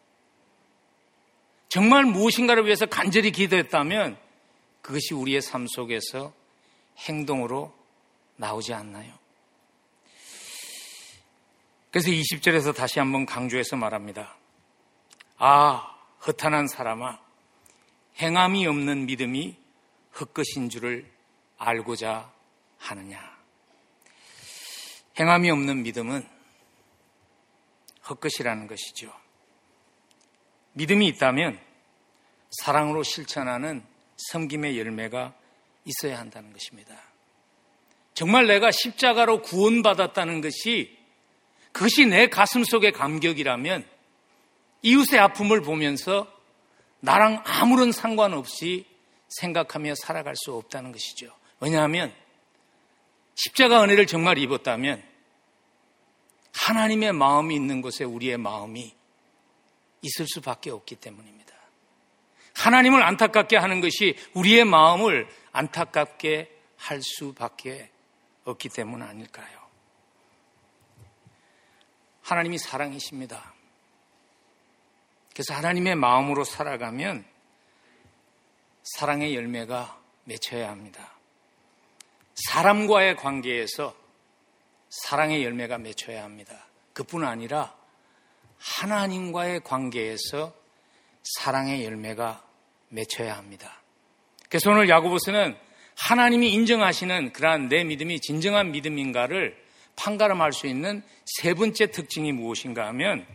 정말 1.68 2.04
무엇인가를 2.04 2.64
위해서 2.64 2.86
간절히 2.86 3.30
기도했다면, 3.30 4.16
그것이 4.80 5.12
우리의 5.12 5.42
삶 5.42 5.66
속에서 5.66 6.32
행동으로 6.96 7.74
나오지 8.36 8.72
않나요? 8.72 9.12
그래서 11.96 12.10
20절에서 12.10 12.76
다시 12.76 12.98
한번 12.98 13.24
강조해서 13.24 13.74
말합니다. 13.74 14.36
아, 15.38 15.96
허탄한 16.26 16.68
사람아, 16.68 17.18
행함이 18.18 18.66
없는 18.66 19.06
믿음이 19.06 19.56
헛것인 20.20 20.68
줄을 20.68 21.10
알고자 21.56 22.30
하느냐. 22.76 23.18
행함이 25.18 25.50
없는 25.50 25.84
믿음은 25.84 26.28
헛것이라는 28.10 28.66
것이죠. 28.66 29.10
믿음이 30.74 31.06
있다면 31.06 31.58
사랑으로 32.60 33.04
실천하는 33.04 33.82
섬김의 34.18 34.78
열매가 34.78 35.32
있어야 35.86 36.18
한다는 36.18 36.52
것입니다. 36.52 36.94
정말 38.12 38.48
내가 38.48 38.70
십자가로 38.70 39.40
구원받았다는 39.40 40.42
것이 40.42 40.95
그것이 41.76 42.06
내 42.06 42.26
가슴 42.28 42.64
속의 42.64 42.92
감격이라면 42.92 43.86
이웃의 44.80 45.18
아픔을 45.18 45.60
보면서 45.60 46.26
나랑 47.00 47.42
아무런 47.44 47.92
상관없이 47.92 48.86
생각하며 49.28 49.94
살아갈 49.96 50.34
수 50.36 50.54
없다는 50.54 50.92
것이죠. 50.92 51.36
왜냐하면 51.60 52.14
십자가 53.34 53.84
은혜를 53.84 54.06
정말 54.06 54.38
입었다면 54.38 55.02
하나님의 56.54 57.12
마음이 57.12 57.54
있는 57.54 57.82
곳에 57.82 58.04
우리의 58.04 58.38
마음이 58.38 58.94
있을 60.00 60.26
수밖에 60.26 60.70
없기 60.70 60.94
때문입니다. 60.94 61.52
하나님을 62.54 63.02
안타깝게 63.02 63.58
하는 63.58 63.82
것이 63.82 64.16
우리의 64.32 64.64
마음을 64.64 65.28
안타깝게 65.52 66.50
할 66.78 67.02
수밖에 67.02 67.90
없기 68.44 68.70
때문 68.70 69.02
아닐까요? 69.02 69.65
하나님이 72.26 72.58
사랑이십니다. 72.58 73.54
그래서 75.32 75.54
하나님의 75.54 75.94
마음으로 75.94 76.42
살아가면 76.42 77.24
사랑의 78.82 79.36
열매가 79.36 80.00
맺혀야 80.24 80.68
합니다. 80.68 81.12
사람과의 82.34 83.16
관계에서 83.16 83.94
사랑의 84.88 85.44
열매가 85.44 85.78
맺혀야 85.78 86.24
합니다. 86.24 86.66
그뿐 86.94 87.24
아니라 87.24 87.76
하나님과의 88.58 89.60
관계에서 89.60 90.52
사랑의 91.22 91.84
열매가 91.84 92.44
맺혀야 92.88 93.36
합니다. 93.36 93.82
그래서 94.48 94.70
오늘 94.70 94.88
야고보스는 94.88 95.56
하나님이 95.96 96.52
인정하시는 96.54 97.32
그러한 97.32 97.68
내 97.68 97.84
믿음이 97.84 98.20
진정한 98.20 98.72
믿음인가를 98.72 99.65
판가름할 99.96 100.52
수 100.52 100.66
있는 100.66 101.02
세 101.24 101.54
번째 101.54 101.90
특징이 101.90 102.32
무엇인가 102.32 102.86
하면 102.88 103.26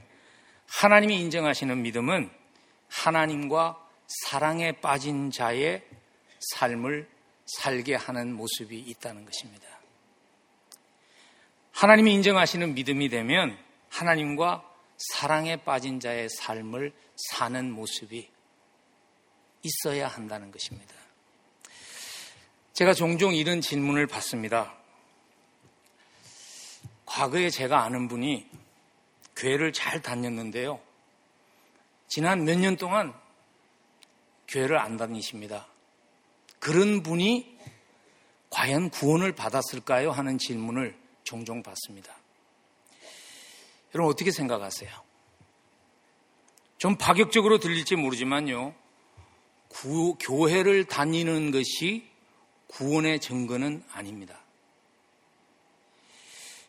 하나님이 0.67 1.19
인정하시는 1.21 1.81
믿음은 1.81 2.29
하나님과 2.87 3.77
사랑에 4.07 4.73
빠진 4.73 5.31
자의 5.31 5.83
삶을 6.53 7.09
살게 7.45 7.95
하는 7.95 8.33
모습이 8.33 8.79
있다는 8.79 9.25
것입니다. 9.25 9.67
하나님이 11.71 12.13
인정하시는 12.15 12.73
믿음이 12.73 13.09
되면 13.09 13.57
하나님과 13.89 14.69
사랑에 14.97 15.57
빠진 15.57 15.99
자의 15.99 16.29
삶을 16.29 16.93
사는 17.15 17.71
모습이 17.71 18.29
있어야 19.63 20.07
한다는 20.07 20.51
것입니다. 20.51 20.93
제가 22.73 22.93
종종 22.93 23.33
이런 23.33 23.61
질문을 23.61 24.07
받습니다. 24.07 24.80
과거에 27.11 27.49
제가 27.49 27.83
아는 27.83 28.07
분이 28.07 28.49
교회를 29.35 29.73
잘 29.73 30.01
다녔는데요. 30.01 30.79
지난 32.07 32.45
몇 32.45 32.57
년 32.57 32.77
동안 32.77 33.13
교회를 34.47 34.77
안 34.77 34.95
다니십니다. 34.95 35.67
그런 36.59 37.03
분이 37.03 37.57
과연 38.49 38.89
구원을 38.91 39.33
받았을까요? 39.33 40.11
하는 40.11 40.37
질문을 40.37 40.97
종종 41.25 41.61
받습니다. 41.61 42.15
여러분 43.93 44.09
어떻게 44.13 44.31
생각하세요? 44.31 44.89
좀 46.77 46.95
파격적으로 46.95 47.59
들릴지 47.59 47.97
모르지만요. 47.97 48.73
구, 49.67 50.15
교회를 50.17 50.85
다니는 50.85 51.51
것이 51.51 52.09
구원의 52.67 53.19
증거는 53.19 53.83
아닙니다. 53.91 54.40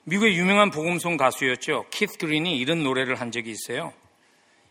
미국의 0.04 0.36
유명한 0.36 0.70
복음송 0.70 1.16
가수였죠. 1.16 1.86
키스 1.90 2.18
그린이 2.18 2.58
이런 2.58 2.82
노래를 2.82 3.20
한 3.20 3.30
적이 3.30 3.52
있어요. 3.52 3.92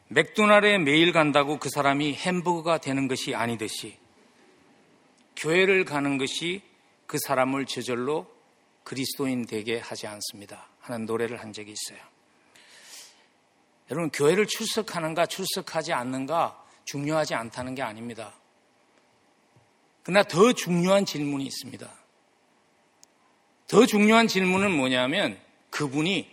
맥도날드에 0.10 0.78
매일 0.78 1.14
간다고 1.14 1.58
그 1.58 1.70
사람이 1.70 2.16
햄버거가 2.16 2.80
되는 2.80 3.08
것이 3.08 3.34
아니듯이 3.34 3.98
교회를 5.38 5.86
가는 5.86 6.18
것이 6.18 6.62
그 7.08 7.18
사람을 7.28 7.66
저절로 7.66 8.30
그리스도인 8.84 9.46
되게 9.46 9.80
하지 9.80 10.06
않습니다. 10.08 10.68
하는 10.82 11.06
노래를 11.06 11.40
한 11.40 11.54
적이 11.54 11.74
있어요. 11.74 12.04
여러분, 13.90 14.10
교회를 14.10 14.48
출석하는가 14.48 15.28
출석하지 15.28 15.94
않는가 15.94 16.62
중요하지 16.86 17.36
않다는 17.36 17.76
게 17.76 17.82
아닙니다. 17.82 18.34
그러나 20.04 20.24
더 20.24 20.52
중요한 20.52 21.06
질문이 21.06 21.46
있습니다. 21.46 22.01
더 23.72 23.86
중요한 23.86 24.28
질문은 24.28 24.76
뭐냐면 24.76 25.40
그분이 25.70 26.30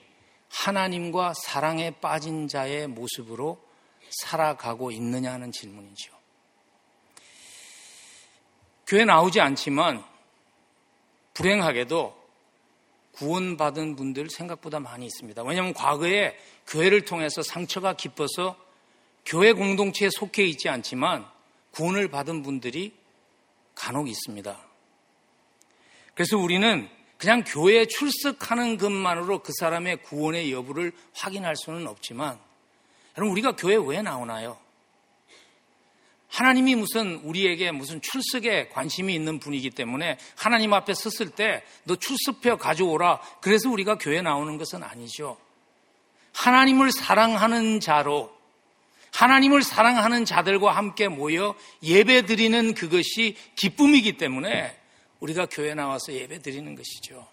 하나님과 0.48 1.35
사랑에 1.35 1.92
빠진 1.92 2.48
자의 2.48 2.88
모습으로 2.88 3.62
살아가고 4.11 4.90
있느냐 4.90 5.35
하는 5.35 5.53
질문이죠. 5.53 6.12
교회 8.88 9.05
나오지 9.05 9.40
않지만 9.40 10.05
불행하게도 11.35 12.20
구원받은 13.12 13.95
분들 13.95 14.30
생각보다 14.30 14.80
많이 14.80 15.07
있습니다. 15.07 15.41
왜냐하면 15.45 15.74
과거에 15.74 16.36
교회를 16.66 17.05
통해서 17.05 17.41
상처가 17.43 17.93
깊어서 17.93 18.59
교회 19.24 19.53
공동체에 19.53 20.09
속해 20.11 20.43
있지 20.45 20.68
않지만 20.68 21.24
구원을 21.70 22.09
받은 22.09 22.43
분들이 22.43 22.97
간혹 23.76 24.09
있습니다. 24.09 24.59
그래서 26.14 26.36
우리는 26.36 26.97
그냥 27.18 27.42
교회에 27.44 27.86
출석하는 27.86 28.78
것만으로 28.78 29.40
그 29.40 29.52
사람의 29.58 30.02
구원의 30.02 30.52
여부를 30.52 30.92
확인할 31.14 31.56
수는 31.56 31.86
없지만 31.86 32.38
여러분 33.16 33.32
우리가 33.32 33.56
교회 33.56 33.76
왜 33.76 34.00
나오나요? 34.02 34.58
하나님이 36.28 36.76
무슨 36.76 37.16
우리에게 37.24 37.72
무슨 37.72 38.00
출석에 38.00 38.68
관심이 38.68 39.14
있는 39.14 39.40
분이기 39.40 39.70
때문에 39.70 40.18
하나님 40.36 40.72
앞에 40.72 40.94
섰을 40.94 41.30
때 41.30 41.64
너 41.84 41.96
출석표 41.96 42.58
가져오라. 42.58 43.20
그래서 43.40 43.70
우리가 43.70 43.96
교회 43.98 44.20
나오는 44.20 44.58
것은 44.58 44.82
아니죠. 44.82 45.38
하나님을 46.34 46.92
사랑하는 46.92 47.80
자로 47.80 48.36
하나님을 49.12 49.62
사랑하는 49.62 50.26
자들과 50.26 50.76
함께 50.76 51.08
모여 51.08 51.54
예배 51.82 52.26
드리는 52.26 52.74
그것이 52.74 53.36
기쁨이기 53.56 54.18
때문에 54.18 54.78
우리가 55.20 55.46
교회 55.46 55.74
나와서 55.74 56.12
예배 56.12 56.40
드리는 56.40 56.74
것이죠. 56.74 57.26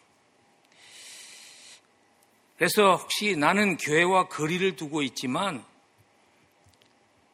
그래서 2.58 2.96
혹시 2.96 3.36
나는 3.36 3.78
교회와 3.78 4.28
거리를 4.30 4.76
두고 4.76 5.02
있지만 5.04 5.64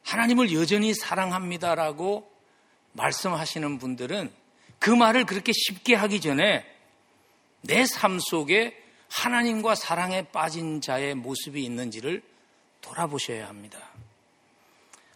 하나님을 0.02 0.52
여전히 0.52 0.94
사랑합니다라고 0.94 2.30
말씀하시는 2.92 3.78
분들은 3.78 4.32
그 4.78 4.90
말을 4.90 5.24
그렇게 5.24 5.52
쉽게 5.54 5.94
하기 5.94 6.20
전에 6.20 6.66
내 7.62 7.84
삶 7.84 8.18
속에 8.18 8.76
하나님과 9.08 9.74
사랑에 9.74 10.22
빠진 10.22 10.80
자의 10.80 11.14
모습이 11.14 11.62
있는지를 11.64 12.22
돌아보셔야 12.80 13.46
합니다. 13.46 13.78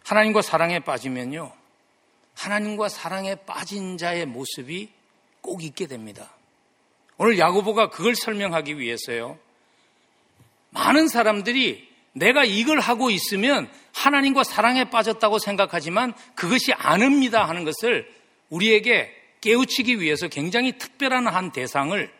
하나님과 0.05 0.41
사랑에 0.41 0.79
빠지면요. 0.79 1.51
하나님과 2.35 2.87
사랑에 2.87 3.35
빠진 3.35 3.97
자의 3.97 4.25
모습이 4.25 4.93
꼭 5.47 5.63
있게 5.63 5.87
됩니다. 5.87 6.29
오늘 7.15 7.39
야고보가 7.39 7.89
그걸 7.89 8.15
설명하기 8.15 8.79
위해서요. 8.79 9.39
많은 10.71 11.07
사람들이 11.07 11.87
내가 12.11 12.43
이걸 12.43 12.81
하고 12.81 13.09
있으면 13.09 13.71
하나님과 13.93 14.43
사랑에 14.43 14.89
빠졌다고 14.89 15.39
생각하지만 15.39 16.13
그것이 16.35 16.73
아닙니다 16.73 17.47
하는 17.47 17.63
것을 17.63 18.13
우리에게 18.49 19.09
깨우치기 19.39 20.01
위해서 20.01 20.27
굉장히 20.27 20.77
특별한 20.77 21.27
한 21.27 21.53
대상을 21.53 22.13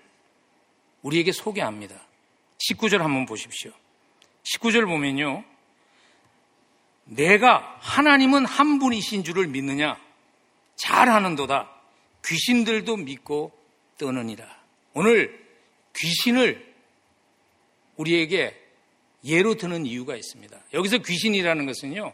우리에게 1.01 1.33
소개합니다. 1.33 1.95
19절 2.69 2.99
한번 2.99 3.25
보십시오. 3.25 3.71
19절 4.43 4.85
보면요. 4.85 5.43
내가 7.03 7.77
하나님은 7.81 8.45
한 8.45 8.79
분이신 8.79 9.25
줄을 9.25 9.47
믿느냐? 9.47 9.97
잘하는도다. 10.77 11.76
귀신들도 12.25 12.97
믿고 12.97 13.51
떠느니라. 13.97 14.45
오늘 14.93 15.45
귀신을 15.95 16.73
우리에게 17.95 18.55
예로 19.23 19.55
드는 19.55 19.85
이유가 19.85 20.15
있습니다. 20.15 20.57
여기서 20.73 20.99
귀신이라는 20.99 21.65
것은요, 21.65 22.13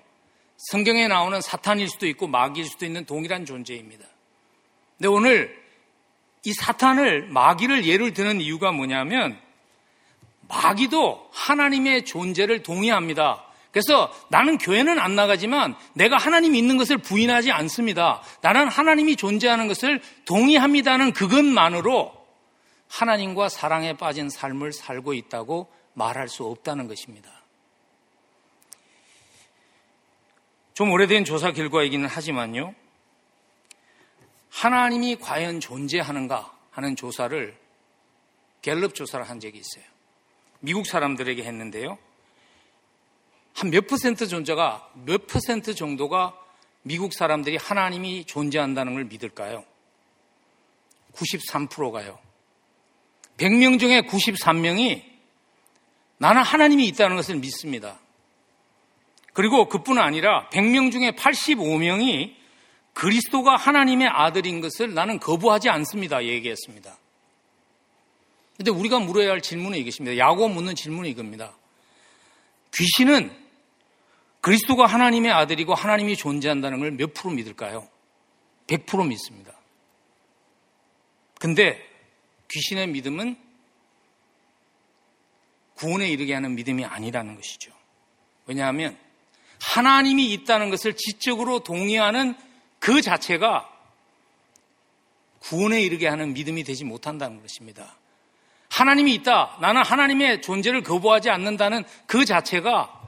성경에 0.57 1.07
나오는 1.07 1.41
사탄일 1.41 1.89
수도 1.89 2.07
있고 2.07 2.27
마귀일 2.27 2.65
수도 2.65 2.85
있는 2.85 3.05
동일한 3.05 3.45
존재입니다. 3.45 4.05
근데 4.97 5.07
오늘 5.07 5.61
이 6.45 6.53
사탄을 6.53 7.27
마귀를 7.27 7.85
예를 7.85 8.13
드는 8.13 8.41
이유가 8.41 8.71
뭐냐면 8.71 9.39
마귀도 10.47 11.29
하나님의 11.31 12.05
존재를 12.05 12.63
동의합니다. 12.63 13.45
그래서 13.74 14.13
나는 14.30 14.59
교회는 14.59 14.99
안 14.99 15.15
나가지만 15.15 15.76
내가 15.93 16.15
하나님이 16.15 16.59
있는 16.59 16.78
것을 16.78 16.99
부인하지 16.99 17.51
않습니다. 17.51 18.21
나는 18.41 18.67
하나님이 18.67 19.15
존재하는 19.15 19.67
것을 19.67 19.99
동의합니다는 20.26 21.11
그것만으로 21.11 22.13
하나님과 22.88 23.49
사랑에 23.49 23.97
빠진 23.97 24.30
삶을 24.30 24.74
살고 24.74 25.15
있다고 25.15 25.74
말할 25.95 26.30
수 26.30 26.45
없다는 26.45 26.88
것입니다. 26.88 27.32
좀 30.76 30.91
오래된 30.91 31.26
조사 31.26 31.51
결과이기는 31.51 32.07
하지만요. 32.07 32.76
하나님이 34.51 35.15
과연 35.15 35.59
존재하는가 35.59 36.53
하는 36.69 36.95
조사를 36.95 37.57
갤럽 38.61 38.93
조사를 38.93 39.28
한 39.28 39.39
적이 39.39 39.57
있어요. 39.57 39.84
미국 40.59 40.86
사람들에게 40.86 41.43
했는데요. 41.43 41.97
한 43.55 43.69
몇 43.69 43.87
퍼센트 43.87 44.27
존재가 44.27 44.89
몇 45.05 45.27
퍼센트 45.27 45.75
정도가 45.75 46.35
미국 46.81 47.13
사람들이 47.13 47.57
하나님이 47.57 48.25
존재한다는 48.25 48.93
걸 48.93 49.05
믿을까요? 49.05 49.63
93%가요. 51.13 52.19
100명 53.37 53.79
중에 53.79 54.01
93명이 54.01 55.03
나는 56.17 56.41
하나님이 56.41 56.87
있다는 56.87 57.15
것을 57.15 57.35
믿습니다. 57.35 57.99
그리고 59.33 59.67
그뿐 59.67 59.97
아니라 59.97 60.49
100명 60.49 60.91
중에 60.91 61.11
85명이 61.11 62.35
그리스도가 62.93 63.55
하나님의 63.55 64.07
아들인 64.07 64.61
것을 64.61 64.93
나는 64.93 65.19
거부하지 65.19 65.69
않습니다. 65.69 66.23
얘기했습니다. 66.23 66.95
근데 68.57 68.71
우리가 68.71 68.99
물어야 68.99 69.31
할 69.31 69.41
질문은 69.41 69.79
이것입니다. 69.79 70.17
야고 70.17 70.47
묻는 70.47 70.75
질문은 70.75 71.09
이겁니다. 71.09 71.53
귀신은 72.75 73.42
그리스도가 74.43 74.87
하나님의 74.87 75.31
아들이고 75.31 75.73
하나님이 75.73 76.17
존재한다는 76.17 76.79
걸 76.79 76.91
몇 76.91 77.13
프로 77.13 77.31
믿을까요? 77.31 77.87
100% 78.67 79.07
믿습니다. 79.07 79.53
근데 81.39 81.81
귀신의 82.51 82.87
믿음은 82.87 83.37
구원에 85.75 86.09
이르게 86.09 86.33
하는 86.33 86.55
믿음이 86.55 86.83
아니라는 86.83 87.35
것이죠. 87.35 87.71
왜냐하면 88.45 88.97
하나님이 89.61 90.33
있다는 90.33 90.69
것을 90.69 90.97
지적으로 90.97 91.59
동의하는 91.61 92.35
그 92.79 93.01
자체가 93.01 93.69
구원에 95.39 95.81
이르게 95.81 96.05
하는 96.09 96.33
믿음이 96.33 96.65
되지 96.65 96.83
못한다는 96.83 97.41
것입니다. 97.41 97.95
하나님이 98.69 99.13
있다. 99.15 99.57
나는 99.61 99.83
하나님의 99.83 100.41
존재를 100.41 100.83
거부하지 100.83 101.29
않는다는 101.29 101.85
그 102.07 102.25
자체가 102.25 103.02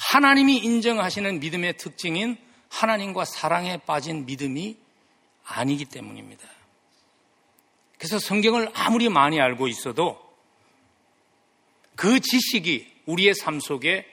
하나님이 0.00 0.56
인정하시는 0.56 1.40
믿음의 1.40 1.76
특징인 1.76 2.38
하나님과 2.70 3.26
사랑에 3.26 3.76
빠진 3.76 4.24
믿음이 4.24 4.78
아니기 5.44 5.84
때문입니다. 5.84 6.48
그래서 7.98 8.18
성경을 8.18 8.70
아무리 8.74 9.10
많이 9.10 9.40
알고 9.40 9.68
있어도 9.68 10.18
그 11.96 12.18
지식이 12.18 13.02
우리의 13.04 13.34
삶 13.34 13.60
속에 13.60 14.06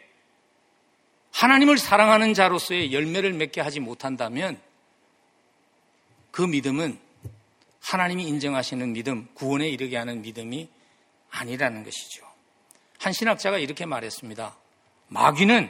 하나님을 1.31 1.77
사랑하는 1.77 2.33
자로서의 2.33 2.91
열매를 2.91 3.31
맺게 3.33 3.61
하지 3.61 3.79
못한다면 3.79 4.59
그 6.31 6.41
믿음은 6.41 6.99
하나님이 7.79 8.27
인정하시는 8.27 8.91
믿음, 8.91 9.27
구원에 9.35 9.69
이르게 9.69 9.95
하는 9.95 10.21
믿음이 10.21 10.67
아니라는 11.29 11.85
것이죠. 11.85 12.25
한 12.99 13.13
신학자가 13.13 13.57
이렇게 13.57 13.85
말했습니다. 13.85 14.57
마귀는 15.07 15.69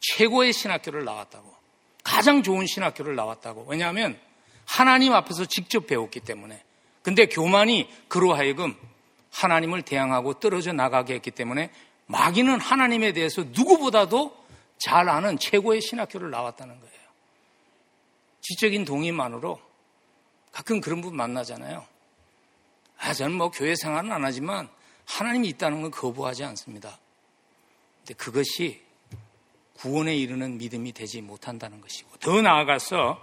최고의 0.00 0.52
신학교를 0.52 1.04
나왔다고. 1.04 1.54
가장 2.02 2.42
좋은 2.42 2.66
신학교를 2.66 3.16
나왔다고. 3.16 3.64
왜냐하면 3.68 4.18
하나님 4.66 5.12
앞에서 5.14 5.46
직접 5.46 5.86
배웠기 5.86 6.20
때문에. 6.20 6.62
근데 7.02 7.26
교만이 7.26 7.88
그로 8.08 8.34
하여금 8.34 8.76
하나님을 9.30 9.82
대항하고 9.82 10.34
떨어져 10.34 10.72
나가게 10.72 11.14
했기 11.14 11.30
때문에 11.30 11.70
마귀는 12.06 12.60
하나님에 12.60 13.12
대해서 13.12 13.42
누구보다도 13.42 14.44
잘 14.78 15.08
아는 15.08 15.38
최고의 15.38 15.80
신학교를 15.80 16.30
나왔다는 16.30 16.78
거예요. 16.78 16.94
지적인 18.40 18.84
동의만으로 18.84 19.60
가끔 20.52 20.80
그런 20.80 21.00
분 21.00 21.16
만나잖아요. 21.16 21.84
아, 22.98 23.12
저는 23.12 23.36
뭐 23.36 23.50
교회 23.50 23.74
생활은 23.74 24.12
안 24.12 24.24
하지만 24.24 24.68
하나님이 25.06 25.48
있다는 25.48 25.82
건 25.82 25.90
거부하지 25.90 26.44
않습니다. 26.44 26.98
근데 28.04 28.14
그것이 28.14 28.82
구원에 29.72 30.14
이르는 30.14 30.58
믿음이 30.58 30.92
되지 30.92 31.22
못한다는 31.22 31.80
것이고 31.80 32.16
더 32.18 32.42
나아가서 32.42 33.18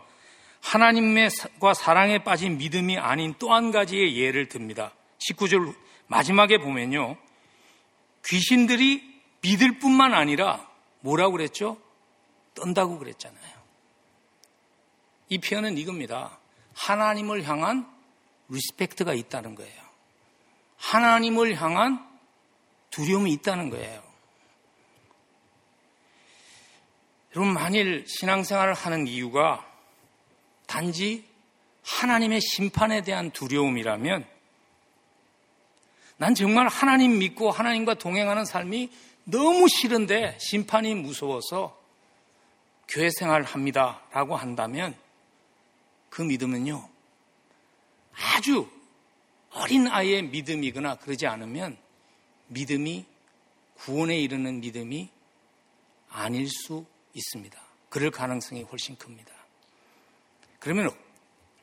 하나님과 0.59 1.73
사랑에 1.75 2.23
빠진 2.23 2.57
믿음이 2.57 2.97
아닌 2.97 3.35
또 3.39 3.51
한 3.53 3.71
가지의 3.71 4.17
예를 4.17 4.47
듭니다. 4.47 4.93
19절 5.19 5.75
마지막에 6.07 6.57
보면요. 6.57 7.15
귀신들이 8.25 9.21
믿을 9.41 9.79
뿐만 9.79 10.13
아니라 10.13 10.67
뭐라고 11.01 11.33
그랬죠? 11.33 11.77
떤다고 12.55 12.97
그랬잖아요. 12.99 13.61
이 15.29 15.37
표현은 15.37 15.77
이겁니다. 15.77 16.39
하나님을 16.73 17.47
향한 17.47 17.87
respect가 18.49 19.13
있다는 19.13 19.55
거예요. 19.55 19.81
하나님을 20.77 21.61
향한 21.61 22.07
두려움이 22.89 23.31
있다는 23.33 23.69
거예요. 23.69 24.10
여러분, 27.33 27.53
만일 27.53 28.05
신앙생활을 28.07 28.73
하는 28.73 29.07
이유가 29.07 29.65
단지 30.67 31.25
하나님의 31.83 32.41
심판에 32.41 33.03
대한 33.03 33.31
두려움이라면 33.31 34.25
난 36.17 36.35
정말 36.35 36.67
하나님 36.67 37.19
믿고 37.19 37.49
하나님과 37.49 37.95
동행하는 37.95 38.43
삶이 38.43 38.91
너무 39.23 39.67
싫은데 39.69 40.37
심판이 40.39 40.93
무서워서 40.93 41.79
교회 42.89 43.09
생활을 43.09 43.45
합니다. 43.45 44.01
라고 44.11 44.35
한다면 44.35 44.93
그 46.09 46.21
믿음은요, 46.21 46.89
아주 48.13 48.69
어린 49.51 49.87
아이의 49.87 50.23
믿음이거나 50.23 50.95
그러지 50.95 51.27
않으면 51.27 51.77
믿음이 52.47 53.05
구원에 53.75 54.17
이르는 54.17 54.59
믿음이 54.59 55.09
아닐 56.09 56.49
수 56.49 56.85
있습니다. 57.13 57.59
그럴 57.89 58.11
가능성이 58.11 58.63
훨씬 58.63 58.97
큽니다. 58.97 59.31
그러면 60.59 60.91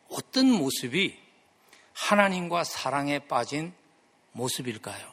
어떤 0.09 0.51
모습이 0.51 1.16
하나님과 1.94 2.64
사랑에 2.64 3.18
빠진 3.20 3.72
모습일까요? 4.32 5.12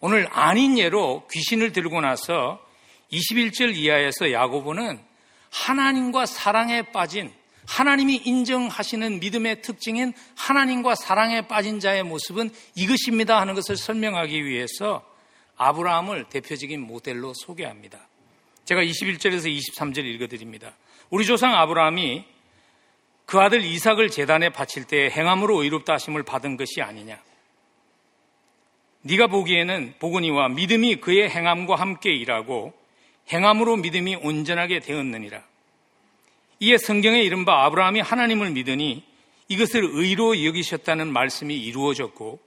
오늘 0.00 0.28
아닌 0.30 0.78
예로 0.78 1.26
귀신을 1.30 1.72
들고 1.72 2.00
나서 2.00 2.64
21절 3.10 3.76
이하에서 3.76 4.32
야고보는 4.32 5.02
하나님과 5.50 6.26
사랑에 6.26 6.82
빠진 6.82 7.32
하나님이 7.66 8.16
인정하시는 8.16 9.20
믿음의 9.20 9.62
특징인 9.62 10.12
하나님과 10.36 10.94
사랑에 10.94 11.46
빠진 11.46 11.80
자의 11.80 12.02
모습은 12.02 12.50
이것입니다 12.74 13.40
하는 13.40 13.54
것을 13.54 13.76
설명하기 13.76 14.44
위해서 14.44 15.04
아브라함을 15.56 16.28
대표적인 16.28 16.80
모델로 16.80 17.32
소개합니다. 17.34 18.06
제가 18.64 18.82
21절에서 18.82 19.54
23절 19.54 20.04
읽어드립니다. 20.04 20.74
우리 21.10 21.26
조상 21.26 21.54
아브라함이 21.54 22.24
그 23.26 23.38
아들 23.40 23.62
이삭을 23.62 24.10
재단에 24.10 24.50
바칠 24.50 24.84
때 24.84 25.10
행함으로 25.10 25.62
의롭다 25.62 25.94
하심을 25.94 26.22
받은 26.22 26.56
것이 26.56 26.82
아니냐. 26.82 27.18
네가 29.02 29.26
보기에는 29.26 29.94
보거니와 29.98 30.48
믿음이 30.48 30.96
그의 30.96 31.28
행함과 31.28 31.76
함께 31.76 32.10
일하고 32.14 32.72
행함으로 33.32 33.76
믿음이 33.76 34.16
온전하게 34.16 34.80
되었느니라. 34.80 35.42
이에 36.60 36.78
성경에 36.78 37.20
이른바 37.20 37.64
아브라함이 37.64 38.00
하나님을 38.00 38.50
믿으니 38.50 39.04
이것을 39.48 39.82
의로 39.92 40.42
여기셨다는 40.42 41.12
말씀이 41.12 41.54
이루어졌고 41.54 42.40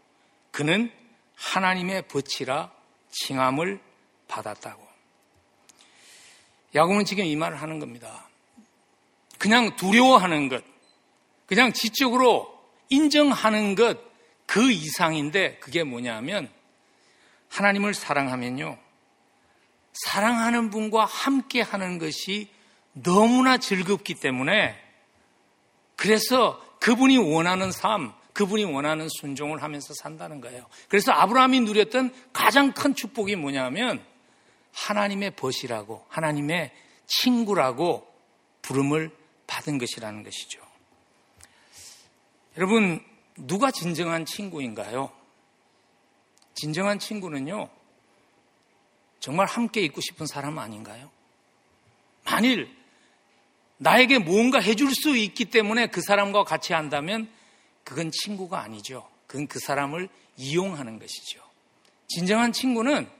그는 0.51 0.91
하나님의 1.35 2.07
벗이라 2.07 2.71
칭함을 3.11 3.79
받았다고. 4.27 4.86
야곱은 6.75 7.05
지금 7.05 7.25
이 7.25 7.35
말을 7.35 7.61
하는 7.61 7.79
겁니다. 7.79 8.27
그냥 9.37 9.75
두려워하는 9.75 10.49
것, 10.49 10.63
그냥 11.45 11.73
지적으로 11.73 12.53
인정하는 12.89 13.75
것, 13.75 13.97
그 14.45 14.71
이상인데 14.71 15.57
그게 15.59 15.83
뭐냐면 15.83 16.49
하나님을 17.49 17.93
사랑하면요. 17.93 18.77
사랑하는 20.05 20.69
분과 20.69 21.05
함께 21.05 21.61
하는 21.61 21.97
것이 21.97 22.49
너무나 22.93 23.57
즐겁기 23.57 24.15
때문에 24.15 24.75
그래서 25.95 26.61
그분이 26.79 27.17
원하는 27.17 27.71
삶, 27.71 28.13
그분이 28.33 28.65
원하는 28.65 29.07
순종을 29.09 29.63
하면서 29.63 29.93
산다는 30.01 30.41
거예요. 30.41 30.65
그래서 30.87 31.11
아브라함이 31.11 31.61
누렸던 31.61 32.13
가장 32.33 32.71
큰 32.71 32.93
축복이 32.93 33.35
뭐냐면 33.35 34.03
하나님의 34.77 35.31
벗이라고, 35.31 36.05
하나님의 36.07 36.71
친구라고 37.07 38.07
부름을 38.61 39.11
받은 39.47 39.79
것이라는 39.79 40.23
것이죠. 40.23 40.61
여러분, 42.57 43.03
누가 43.35 43.71
진정한 43.71 44.25
친구인가요? 44.25 45.11
진정한 46.53 46.99
친구는요, 46.99 47.69
정말 49.19 49.47
함께 49.47 49.81
있고 49.81 49.99
싶은 50.01 50.27
사람 50.27 50.59
아닌가요? 50.59 51.09
만일 52.23 52.75
나에게 53.77 54.19
무언가 54.19 54.59
해줄 54.59 54.93
수 54.93 55.15
있기 55.17 55.45
때문에 55.45 55.87
그 55.87 56.01
사람과 56.01 56.43
같이 56.43 56.73
한다면 56.73 57.29
그건 57.83 58.11
친구가 58.11 58.59
아니죠. 58.59 59.09
그건 59.27 59.47
그 59.47 59.59
사람을 59.59 60.09
이용하는 60.35 60.99
것이죠. 60.99 61.41
진정한 62.07 62.51
친구는 62.51 63.16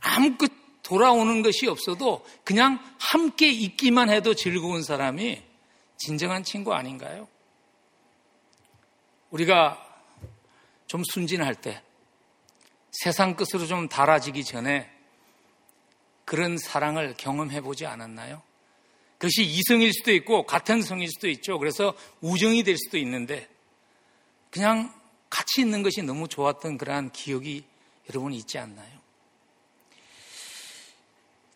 아무것 0.00 0.50
돌아오는 0.82 1.42
것이 1.42 1.66
없어도 1.66 2.24
그냥 2.44 2.78
함께 2.98 3.48
있기만 3.50 4.08
해도 4.08 4.34
즐거운 4.34 4.82
사람이 4.82 5.42
진정한 5.98 6.44
친구 6.44 6.72
아닌가요? 6.72 7.28
우리가 9.30 9.84
좀 10.86 11.02
순진할 11.12 11.56
때 11.56 11.82
세상 12.90 13.36
끝으로 13.36 13.66
좀 13.66 13.88
달아지기 13.88 14.44
전에 14.44 14.90
그런 16.24 16.56
사랑을 16.56 17.14
경험해 17.16 17.60
보지 17.60 17.84
않았나요? 17.84 18.42
그것이 19.18 19.44
이성일 19.44 19.92
수도 19.92 20.12
있고 20.12 20.44
같은 20.44 20.80
성일 20.80 21.08
수도 21.08 21.28
있죠. 21.28 21.58
그래서 21.58 21.94
우정이 22.20 22.62
될 22.62 22.76
수도 22.78 22.96
있는데 22.98 23.48
그냥 24.50 24.94
같이 25.28 25.60
있는 25.60 25.82
것이 25.82 26.02
너무 26.02 26.28
좋았던 26.28 26.78
그러한 26.78 27.10
기억이 27.10 27.64
여러분 28.08 28.32
있지 28.32 28.58
않나요? 28.58 28.97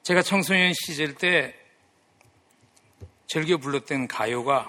제가 0.03 0.21
청소년 0.21 0.73
시절 0.75 1.15
때 1.15 1.55
즐겨 3.29 3.57
불렀던 3.57 4.09
가요가 4.09 4.69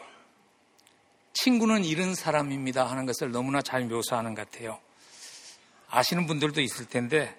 친구는 1.34 1.84
이런 1.86 2.14
사람입니다 2.14 2.86
하는 2.86 3.08
것을 3.08 3.32
너무나 3.32 3.64
잘 3.64 3.86
묘사하는 3.86 4.36
것 4.36 4.48
같아요. 4.52 4.80
아시는 5.90 6.28
분들도 6.28 6.62
있을 6.62 6.86
텐데 6.86 7.36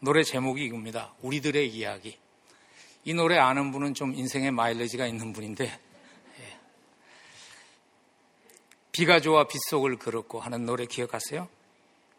노래 0.00 0.24
제목이 0.24 0.64
이겁니다. 0.64 1.14
우리들의 1.22 1.68
이야기. 1.68 2.18
이 3.04 3.14
노래 3.14 3.38
아는 3.38 3.70
분은 3.70 3.94
좀 3.94 4.12
인생에 4.12 4.50
마일리지가 4.50 5.06
있는 5.06 5.32
분인데 5.32 5.64
예. 5.64 6.58
비가 8.90 9.20
좋아 9.20 9.46
빗속을 9.46 9.96
걸었고 9.98 10.40
하는 10.40 10.66
노래 10.66 10.86
기억하세요? 10.86 11.48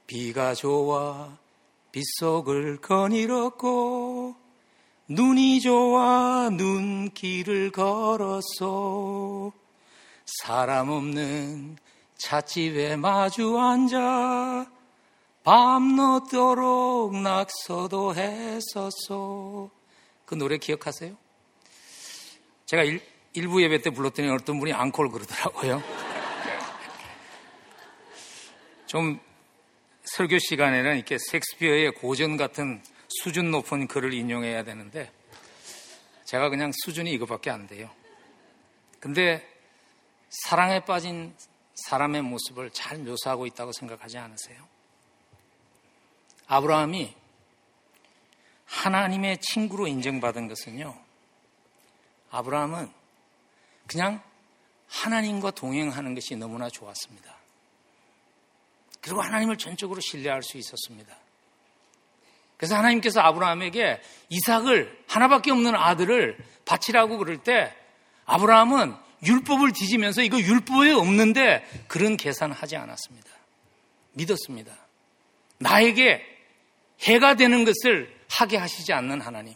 비가 0.07 0.55
좋아 0.55 1.38
빗속을 1.91 2.77
거닐었고 2.77 4.47
눈이 5.10 5.62
좋아 5.62 6.49
눈길을 6.51 7.72
걸었소 7.72 9.53
사람 10.26 10.89
없는 10.89 11.78
찻집에 12.18 12.97
마주 12.97 13.58
앉아 13.58 14.70
밤늦도록 15.43 17.16
낙서도 17.16 18.16
했었소. 18.16 19.72
그 20.26 20.36
노래 20.36 20.58
기억하세요? 20.58 21.16
제가 22.66 22.84
일, 22.84 23.01
일부 23.32 23.64
예배 23.64 23.82
때 23.82 23.89
불렀더니 23.89 24.30
어떤 24.30 24.60
분이 24.60 24.74
앙콜 24.74 25.10
그러더라고요. 25.10 25.82
좀 28.88 29.22
설교 30.03 30.39
시간에는 30.39 30.97
이렇게 30.97 31.18
섹스피어의 31.18 31.93
고전 31.93 32.36
같은 32.36 32.82
수준 33.10 33.51
높은 33.51 33.88
글을 33.88 34.14
인용해야 34.14 34.64
되는데 34.64 35.12
제가 36.26 36.49
그냥 36.49 36.72
수준이 36.84 37.12
이거밖에 37.14 37.49
안 37.49 37.68
돼요. 37.68 37.89
근데 38.99 39.47
사랑에 40.30 40.84
빠진 40.84 41.34
사람의 41.76 42.24
모습을 42.24 42.72
잘 42.72 42.97
묘사하고 42.97 43.45
있다고 43.45 43.72
생각하지 43.72 44.18
않으세요? 44.18 44.68
아브라함이 46.47 47.16
하나님의 48.66 49.38
친구로 49.39 49.88
인정받은 49.88 50.47
것은요, 50.47 50.97
아브라함은 52.32 52.91
그냥 53.86 54.22
하나님과 54.88 55.51
동행하는 55.51 56.16
것이 56.16 56.36
너무나 56.36 56.70
좋았습니다. 56.70 57.38
그리고 58.99 59.22
하나님을 59.22 59.58
전적으로 59.58 60.01
신뢰할 60.01 60.43
수 60.43 60.58
있었습니다. 60.58 61.16
그래서 62.58 62.76
하나님께서 62.76 63.22
아브라함에게 63.22 64.01
이삭을 64.30 65.03
하나밖에 65.08 65.51
없는 65.51 65.76
아들을 65.76 66.38
바치라고 66.66 67.18
그럴 67.18 67.38
때 67.38 67.74
아브라함은 68.26 68.95
율법을 69.24 69.72
뒤지면서 69.74 70.24
이거 70.24 70.39
율법에 70.39 70.91
없는데 70.91 71.66
그런 71.88 72.18
계산을 72.18 72.55
하지 72.55 72.76
않았습니다. 72.76 73.30
믿었습니다. 74.14 74.74
나에게 75.60 76.24
해가 77.01 77.36
되는 77.36 77.64
것을 77.64 78.16
하게 78.30 78.58
하시지 78.58 78.91
않는 78.91 79.22
하나님. 79.22 79.55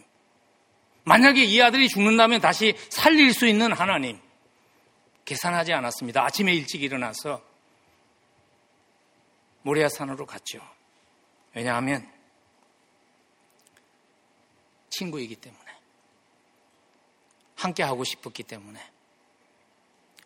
만약에 1.04 1.44
이 1.44 1.60
아들이 1.60 1.88
죽는다면 1.88 2.40
다시 2.40 2.74
살릴 2.88 3.34
수 3.34 3.46
있는 3.46 3.72
하나님. 3.72 4.18
계산하지 5.24 5.72
않았습니다. 5.72 6.24
아침에 6.24 6.52
일찍 6.54 6.82
일어나서 6.82 7.42
모리아산으로 9.62 10.26
갔죠. 10.26 10.60
왜냐하면 11.54 12.08
친구이기 14.92 15.36
때문에. 15.36 15.62
함께 17.56 17.82
하고 17.82 18.04
싶었기 18.04 18.44
때문에. 18.44 18.80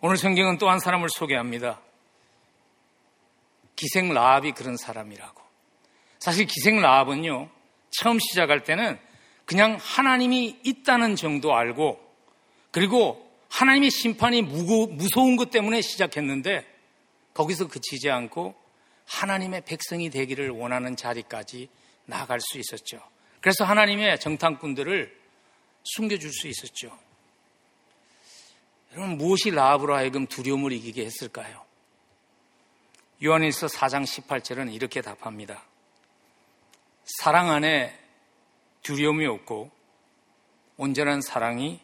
오늘 0.00 0.16
성경은 0.18 0.58
또 0.58 0.68
한 0.68 0.78
사람을 0.78 1.08
소개합니다. 1.10 1.80
기생 3.74 4.12
라합이 4.12 4.52
그런 4.52 4.76
사람이라고. 4.76 5.42
사실 6.18 6.46
기생 6.46 6.80
라합은요, 6.80 7.48
처음 7.90 8.18
시작할 8.18 8.64
때는 8.64 8.98
그냥 9.44 9.78
하나님이 9.80 10.60
있다는 10.64 11.16
정도 11.16 11.54
알고, 11.54 12.00
그리고 12.70 13.30
하나님의 13.48 13.90
심판이 13.90 14.42
무거, 14.42 14.86
무서운 14.92 15.36
것 15.36 15.50
때문에 15.50 15.80
시작했는데, 15.82 16.66
거기서 17.34 17.68
그치지 17.68 18.10
않고 18.10 18.54
하나님의 19.06 19.62
백성이 19.66 20.10
되기를 20.10 20.50
원하는 20.50 20.96
자리까지 20.96 21.68
나아갈 22.06 22.40
수 22.40 22.58
있었죠. 22.58 23.00
그래서 23.46 23.62
하나님의 23.62 24.18
정탐꾼들을 24.18 25.16
숨겨줄 25.84 26.32
수 26.32 26.48
있었죠. 26.48 26.98
여러분, 28.90 29.16
무엇이 29.18 29.52
라합으로 29.52 29.94
하여금 29.94 30.26
두려움을 30.26 30.72
이기게 30.72 31.04
했을까요? 31.04 31.64
요한일서 33.22 33.68
4장 33.68 34.02
18절은 34.02 34.74
이렇게 34.74 35.00
답합니다. 35.00 35.62
사랑 37.20 37.52
안에 37.52 37.96
두려움이 38.82 39.24
없고 39.26 39.70
온전한 40.76 41.20
사랑이 41.20 41.80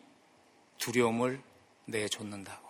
두려움을 0.78 1.40
내줬는다고. 1.84 2.68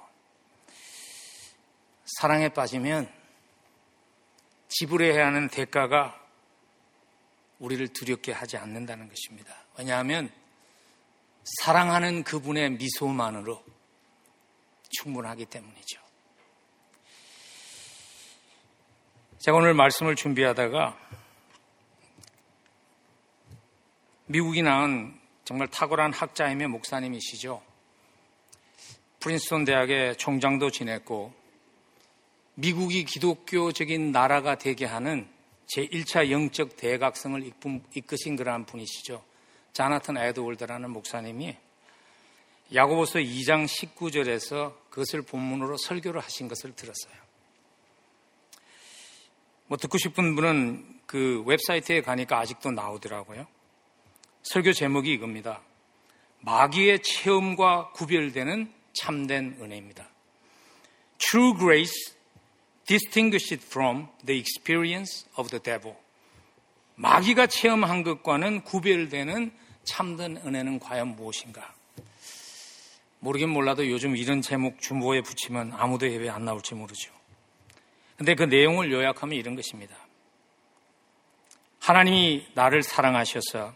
사랑에 2.19 2.51
빠지면 2.51 3.11
지불해야 4.69 5.29
하는 5.29 5.49
대가가 5.49 6.22
우리를 7.63 7.89
두렵게 7.89 8.33
하지 8.33 8.57
않는다는 8.57 9.09
것입니다. 9.09 9.55
왜냐하면 9.79 10.31
사랑하는 11.61 12.25
그분의 12.25 12.71
미소만으로 12.73 13.63
충분하기 14.91 15.47
때문이죠. 15.47 16.01
제가 19.39 19.57
오늘 19.57 19.75
말씀을 19.75 20.17
준비하다가 20.17 20.99
미국이 24.27 24.63
낳은 24.63 25.19
정말 25.45 25.69
탁월한 25.69 26.13
학자이며 26.13 26.69
목사님이시죠. 26.69 27.63
프린스톤 29.21 29.65
대학의 29.65 30.17
총장도 30.17 30.71
지냈고 30.73 31.33
미국이 32.55 33.05
기독교적인 33.05 34.11
나라가 34.11 34.57
되게 34.57 34.85
하는 34.85 35.33
제1차 35.67 36.31
영적 36.31 36.77
대각성을 36.77 37.51
이끄신 37.95 38.37
그러한 38.37 38.67
분이시죠. 38.67 39.23
자나튼 39.73 40.17
에드월드라는 40.19 40.91
목사님이 40.91 41.57
야고보서 42.75 43.19
2장 43.19 43.67
19절에서 43.67 44.75
그것을 44.91 45.23
본문으로 45.23 45.77
설교를 45.77 46.21
하신 46.21 46.49
것을 46.49 46.75
들었어요. 46.75 47.15
뭐 49.67 49.77
듣고 49.77 49.99
싶은 49.99 50.35
분은 50.35 51.01
그 51.07 51.43
웹사이트에 51.47 52.03
가니까 52.03 52.39
아직도 52.39 52.71
나오더라고요. 52.71 53.47
설교 54.43 54.73
제목이 54.73 55.13
이겁니다. 55.13 55.63
마귀의 56.41 57.03
체험과 57.03 57.93
구별되는 57.93 58.73
참된 58.93 59.57
은혜입니다. 59.61 60.09
True 61.19 61.57
grace 61.59 62.15
distinguished 62.93 63.65
from 63.65 64.09
the 64.27 64.39
experience 64.39 65.27
of 65.39 65.49
the 65.49 65.63
devil. 65.63 65.97
마귀가 66.97 67.47
체험한 67.47 68.03
것과는 68.03 68.65
구별되는 68.65 69.51
참된 69.85 70.37
은혜는 70.37 70.79
과연 70.79 71.17
무엇인가? 71.17 71.75
모르긴 73.21 73.49
몰라도 73.49 73.89
요즘 73.89 74.15
이런 74.15 74.43
제목 74.43 74.83
중보에 74.83 75.23
붙이면 75.23 75.73
아무도 75.73 76.11
예배 76.11 76.29
안 76.29 76.45
나올지 76.45 76.75
모르죠. 76.75 77.11
근데 78.19 78.35
그 78.35 78.43
내용을 78.43 78.93
요약하면 78.93 79.39
이런 79.39 79.57
것입니다. 79.57 79.97
하나님이 81.79 82.47
나를 82.55 82.83
사랑하셔서 82.83 83.75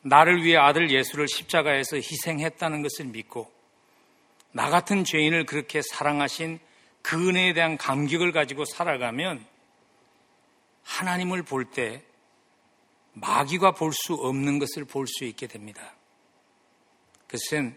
나를 0.00 0.42
위해 0.42 0.56
아들 0.56 0.90
예수를 0.90 1.28
십자가에서 1.28 1.96
희생했다는 1.96 2.82
것을 2.82 3.04
믿고 3.06 3.52
나 4.52 4.70
같은 4.70 5.04
죄인을 5.04 5.44
그렇게 5.44 5.82
사랑하신 5.82 6.58
그 7.02 7.28
은혜에 7.28 7.52
대한 7.52 7.76
감격을 7.76 8.32
가지고 8.32 8.64
살아가면 8.64 9.44
하나님을 10.84 11.42
볼 11.42 11.70
때 11.70 12.02
마귀가 13.14 13.72
볼 13.72 13.92
수 13.92 14.14
없는 14.14 14.58
것을 14.58 14.84
볼 14.84 15.06
수 15.06 15.24
있게 15.24 15.46
됩니다. 15.46 15.94
그것은 17.26 17.76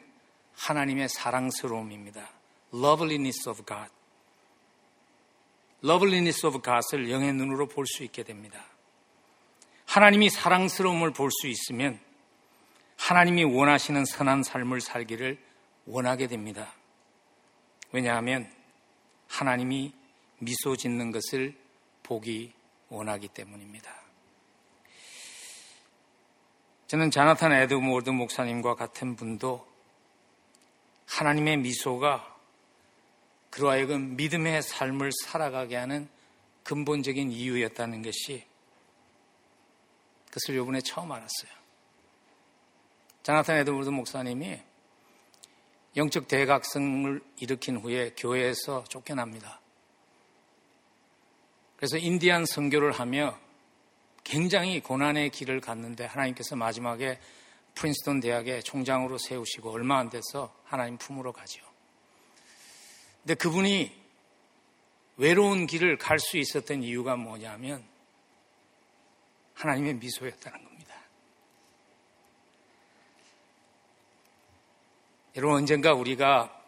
하나님의 0.56 1.10
사랑스러움입니다. 1.10 2.30
Loveliness 2.74 3.50
of 3.50 3.64
God. 3.66 3.90
Loveliness 5.84 6.46
of 6.46 6.62
God을 6.62 7.12
영의 7.12 7.34
눈으로 7.34 7.68
볼 7.68 7.86
수 7.86 8.04
있게 8.04 8.24
됩니다. 8.24 8.66
하나님이 9.86 10.30
사랑스러움을 10.30 11.12
볼 11.12 11.30
수 11.32 11.48
있으면 11.48 12.00
하나님이 12.98 13.44
원하시는 13.44 14.06
선한 14.06 14.44
삶을 14.44 14.82
살기를 14.82 15.38
원하게 15.86 16.28
됩니다. 16.28 16.74
왜냐하면 17.92 18.50
하나님이 19.28 19.94
미소 20.40 20.76
짓는 20.76 21.12
것을 21.12 21.56
보기 22.04 22.54
원하기 22.90 23.30
때문입니다. 23.30 23.94
저는 26.88 27.10
자나탄 27.10 27.52
에드모드 27.52 28.12
목사님과 28.12 28.76
같은 28.76 29.16
분도 29.16 29.68
하나님의 31.08 31.58
미소가 31.58 32.36
그로 33.50 33.70
하여금 33.70 34.16
믿음의 34.16 34.62
삶을 34.62 35.12
살아가게 35.24 35.76
하는 35.76 36.08
근본적인 36.64 37.32
이유였다는 37.32 38.02
것이 38.02 38.46
그것을 40.26 40.58
요번에 40.58 40.82
처음 40.82 41.12
알았어요. 41.12 41.52
자나탄 43.24 43.58
에드모드 43.58 43.90
목사님이 43.90 44.60
영적 45.96 46.28
대각성을 46.28 47.22
일으킨 47.38 47.78
후에 47.78 48.14
교회에서 48.18 48.84
쫓겨납니다. 48.86 49.62
그래서 51.78 51.98
인디안 51.98 52.46
선교를 52.46 52.92
하며 52.92 53.38
굉장히 54.24 54.82
고난의 54.82 55.30
길을 55.30 55.62
갔는데 55.62 56.06
하나님께서 56.06 56.56
마지막에 56.56 57.20
프린스턴 57.76 58.20
대학의 58.22 58.64
총장으로 58.64 59.18
세우시고 59.18 59.72
얼마 59.72 60.00
안 60.00 60.10
돼서 60.10 60.54
하나님 60.64 60.98
품으로 60.98 61.32
가죠. 61.32 61.62
근데 63.22 63.36
그분이 63.36 63.92
외로운 65.18 65.66
길을 65.66 65.98
갈 65.98 66.20
수 66.20 66.38
있었던 66.38 66.84
이유가 66.84 67.16
뭐냐면 67.16 67.86
하나님의 69.54 69.96
미소였다는 69.96 70.58
겁니다. 70.58 70.65
여러분 75.36 75.58
언젠가 75.58 75.94
우리가 75.94 76.64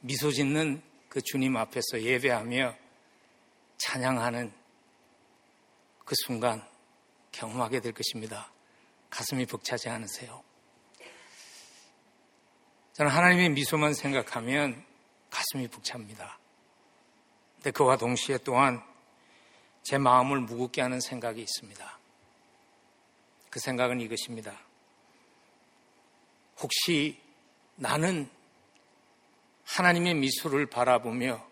미소 0.00 0.30
짓는 0.30 0.80
그 1.08 1.20
주님 1.20 1.56
앞에서 1.56 2.00
예배하며 2.00 2.76
찬양하는 3.76 4.52
그 6.04 6.14
순간 6.26 6.64
경험하게 7.32 7.80
될 7.80 7.92
것입니다. 7.92 8.52
가슴이 9.10 9.46
벅차지 9.46 9.88
않으세요? 9.88 10.44
저는 12.92 13.10
하나님의 13.10 13.50
미소만 13.50 13.94
생각하면 13.94 14.84
가슴이 15.30 15.66
벅찹니다. 15.66 16.38
근데 17.56 17.72
그와 17.72 17.96
동시에 17.96 18.38
또한 18.44 18.80
제 19.82 19.98
마음을 19.98 20.38
무겁게 20.38 20.82
하는 20.82 21.00
생각이 21.00 21.40
있습니다. 21.42 21.98
그 23.50 23.58
생각은 23.58 24.00
이것입니다. 24.00 24.56
혹시 26.60 27.29
나는 27.82 28.28
하나님의 29.64 30.12
미소를 30.16 30.66
바라보며 30.66 31.48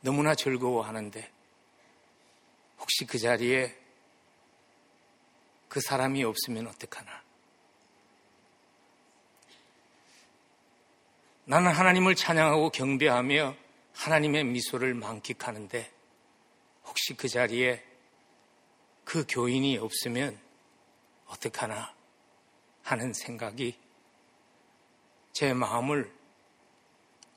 너무나 0.00 0.34
즐거워하는데 0.34 1.30
혹시 2.78 3.04
그 3.04 3.18
자리에 3.18 3.76
그 5.68 5.82
사람이 5.82 6.24
없으면 6.24 6.68
어떡하나? 6.68 7.22
나는 11.44 11.70
하나님을 11.70 12.14
찬양하고 12.14 12.70
경배하며 12.70 13.54
하나님의 13.92 14.44
미소를 14.44 14.94
만끽하는데 14.94 15.92
혹시 16.86 17.12
그 17.12 17.28
자리에 17.28 17.84
그 19.04 19.26
교인이 19.28 19.76
없으면 19.76 20.40
어떡하나 21.26 21.94
하는 22.84 23.12
생각이 23.12 23.89
제 25.32 25.52
마음을 25.54 26.12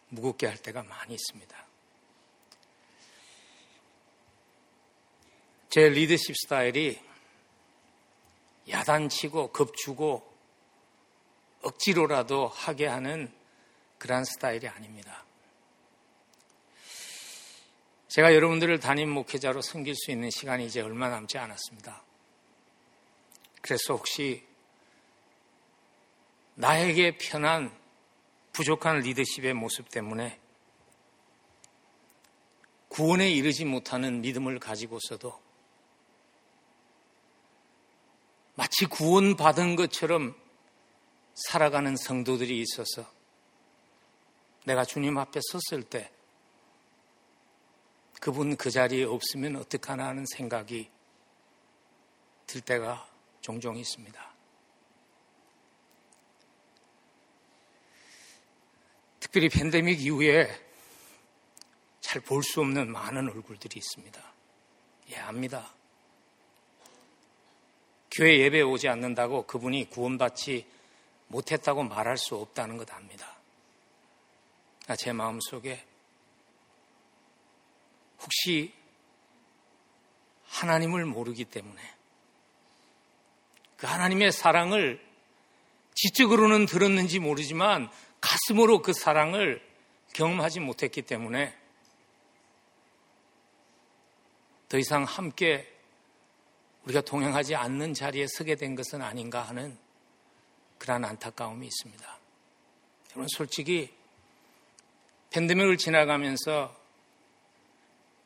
무겁게 0.10 0.48
할 0.48 0.58
때가 0.58 0.84
많이 0.84 1.14
있습니다. 1.16 1.66
제 5.70 5.89
리더십 5.89 6.36
스타일이 6.38 7.02
야단치고 8.70 9.52
겁주고 9.52 10.32
억지로라도 11.64 12.48
하게 12.48 12.88
하는 12.88 13.34
그러한 13.98 14.26
스타일이 14.26 14.68
아닙니다. 14.68 15.24
제가 18.10 18.36
여러분들을 18.36 18.80
담임 18.80 19.10
목회자로 19.10 19.64
섬길 19.64 19.96
수 19.96 20.12
있는 20.12 20.30
시간이 20.30 20.68
이제 20.68 20.82
얼마 20.82 21.10
남지 21.10 21.39
않았습니다. 21.39 22.04
그래서 23.62 23.96
혹시 23.96 24.46
나에게 26.54 27.18
편한 27.18 27.76
부족한 28.54 28.99
리더십의 28.99 29.54
모습 29.54 29.89
때문에 29.89 30.39
구원에 32.88 33.30
이르지 33.32 33.66
못하는 33.66 34.22
믿음을 34.22 34.60
가지고서도 34.60 35.41
마치 38.54 38.86
구원받은 38.86 39.76
것처럼 39.76 40.36
살아가는 41.34 41.95
성도들이 41.97 42.62
있어서 42.62 43.12
내가 44.66 44.86
주님 44.86 45.18
앞에 45.18 45.39
섰을 45.41 45.84
때 45.84 46.12
그분 48.22 48.56
그 48.56 48.70
자리에 48.70 49.04
없으면 49.04 49.56
어떡하나 49.56 50.08
하는 50.08 50.26
생각이 50.28 50.89
들 52.45 52.62
때가 52.62 53.06
종종 53.41 53.76
있습니다. 53.78 54.33
특별히 59.24 59.48
팬데믹 59.48 60.02
이후에 60.02 60.50
잘 62.02 62.22
볼 62.22 62.44
수 62.44 62.60
없는 62.60 62.92
많은 62.92 63.30
얼굴들이 63.30 63.78
있습니다. 63.78 64.22
예, 65.12 65.16
압니다. 65.16 65.74
교회 68.12 68.40
예배 68.40 68.62
오지 68.62 68.90
않는다고 68.90 69.48
그분이 69.48 69.90
구원받지 69.90 70.68
못했다고 71.28 71.84
말할 71.84 72.18
수 72.18 72.36
없다는 72.36 72.76
것 72.78 72.92
압니다. 72.92 73.38
아, 74.88 74.96
제 74.98 75.14
마음 75.14 75.40
속에 75.40 75.82
혹시 78.20 78.74
하나님을 80.48 81.06
모르기 81.06 81.46
때문에 81.46 81.82
그 83.78 83.88
하나님의 83.88 84.34
사랑을 84.34 85.02
지적으로는 85.96 86.66
들었는지 86.66 87.20
모르지만 87.20 87.90
가슴으로 88.24 88.82
그 88.82 88.94
사랑을 88.94 89.62
경험하지 90.14 90.62
못했기 90.62 91.02
때문에 91.02 91.54
더 94.70 94.78
이상 94.78 95.04
함께 95.04 95.70
우리가 96.86 97.02
동행하지 97.02 97.56
않는 97.56 97.94
자리에 97.94 98.26
서게 98.28 98.56
된 98.56 98.76
것은 98.76 99.02
아닌가 99.02 99.42
하는 99.42 99.78
그러한 100.78 101.04
안타까움이 101.04 101.68
있습니다. 101.68 102.20
여러분 103.12 103.28
솔직히 103.28 103.94
팬데믹을 105.32 105.78
지나가면서 105.78 106.76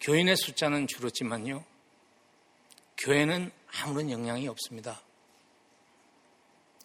교인의 0.02 0.38
숫자는 0.38 0.86
줄었지만요. 0.86 1.66
교회는 2.98 3.52
아무런 3.82 4.12
영향이 4.12 4.48
없습니다. 4.48 5.02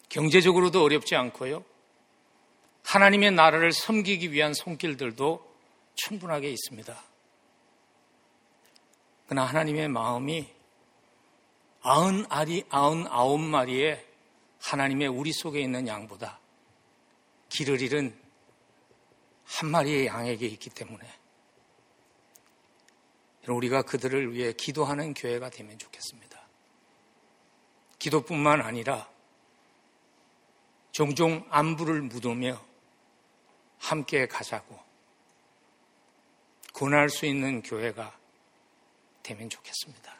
경제적으로도 0.09 0.83
어렵지 0.83 1.15
않고요. 1.15 1.72
하나님의 2.83 3.31
나라를 3.31 3.71
섬기기 3.71 4.31
위한 4.31 4.53
손길들도 4.53 5.53
충분하게 5.95 6.49
있습니다. 6.49 7.03
그러나 9.25 9.47
하나님의 9.47 9.87
마음이 9.89 10.47
아흔 11.81 12.25
아리, 12.29 12.63
아흔 12.69 13.07
아홉 13.07 13.39
마리의 13.39 14.05
하나님의 14.59 15.07
우리 15.07 15.33
속에 15.33 15.61
있는 15.61 15.87
양보다 15.87 16.39
길을 17.49 17.81
잃은 17.81 18.17
한 19.45 19.69
마리의 19.69 20.07
양에게 20.07 20.45
있기 20.47 20.69
때문에 20.69 21.07
우리가 23.47 23.81
그들을 23.81 24.33
위해 24.33 24.53
기도하는 24.53 25.13
교회가 25.13 25.49
되면 25.49 25.77
좋겠습니다. 25.77 26.41
기도뿐만 27.99 28.61
아니라 28.61 29.09
종종 30.91 31.45
안부를 31.49 32.01
묻으며 32.01 32.63
함께 33.83 34.27
가자고 34.27 34.79
권할 36.71 37.09
수 37.09 37.25
있는 37.25 37.61
교회가 37.61 38.17
되면 39.21 39.49
좋겠습니다. 39.49 40.15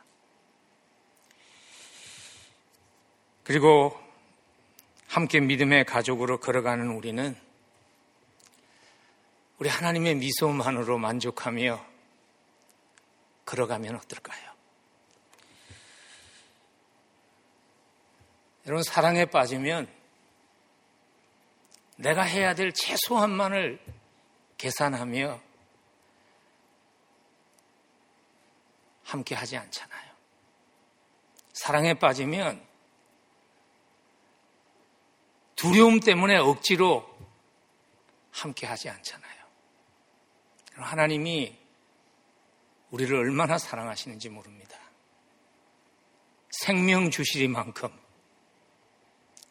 그리고 3.45 3.97
함께 5.07 5.39
믿음의 5.39 5.85
가족으로 5.85 6.41
걸어가는 6.41 6.87
우리는 6.89 7.39
우리 9.59 9.69
하나님의 9.69 10.15
미소만으로 10.15 10.97
만족하며 10.97 11.85
걸어가면 13.45 13.95
어떨까요? 13.95 14.51
여러분, 18.65 18.83
사랑에 18.83 19.25
빠지면 19.25 20.02
내가 22.03 22.21
해야 22.23 22.53
될 22.53 22.73
최소한만을 22.73 23.79
계산하며 24.57 25.41
함께 29.05 29.35
하지 29.35 29.57
않잖아요. 29.57 30.11
사랑에 31.53 31.93
빠지면 31.93 32.65
두려움 35.55 36.01
때문에 36.01 36.37
억지로 36.37 37.07
함께 38.31 38.67
하지 38.67 38.89
않잖아요. 38.89 39.43
하나님이 40.73 41.57
우리를 42.91 43.15
얼마나 43.15 43.57
사랑하시는지 43.57 44.29
모릅니다. 44.29 44.77
생명 46.49 47.09
주시리만큼 47.09 47.89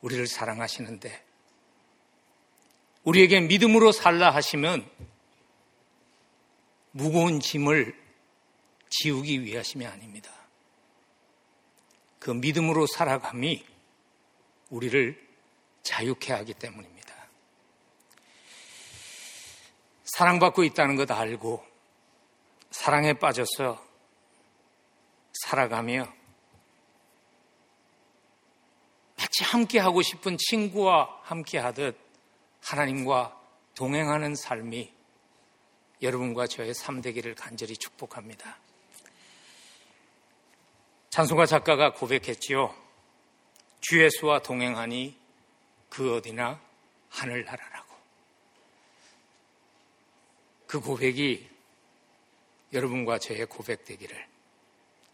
우리를 0.03 0.27
사랑하시는데 0.27 1.32
우리에게 3.05 3.41
믿음으로 3.41 3.93
살라 3.93 4.31
하시면 4.35 4.89
무거운 6.93 7.41
짐을 7.41 8.01
지우기 8.91 9.43
위하심이 9.43 9.87
아닙니다. 9.87 10.31
그 12.19 12.31
믿음으로 12.31 12.87
살아감이 12.87 13.65
우리를 14.71 15.29
자유케 15.83 16.33
하기 16.33 16.55
때문입니다. 16.55 17.03
사랑받고 20.05 20.63
있다는 20.65 20.97
것 20.97 21.11
알고 21.11 21.65
사랑에 22.71 23.15
빠져서 23.15 23.85
살아가며 25.33 26.13
같이 29.17 29.45
함께 29.45 29.79
하고 29.79 30.03
싶은 30.03 30.37
친구와 30.39 31.21
함께 31.23 31.59
하듯 31.59 32.02
하나님과 32.63 33.39
동행하는 33.75 34.35
삶이 34.35 34.93
여러분과 36.01 36.47
저의 36.47 36.75
삶 36.75 37.01
되기를 37.01 37.35
간절히 37.35 37.77
축복합니다. 37.77 38.59
찬송가 41.11 41.47
작가가 41.47 41.93
고백했지요. 41.93 42.75
주 43.81 44.03
예수와 44.03 44.41
동행하니 44.41 45.19
그 45.91 46.17
어디나 46.17 46.61
하늘나라라고. 47.11 47.95
그 50.67 50.81
고백이 50.81 51.51
여러분과 52.73 53.19
저의 53.19 53.45
고백되기를 53.45 54.27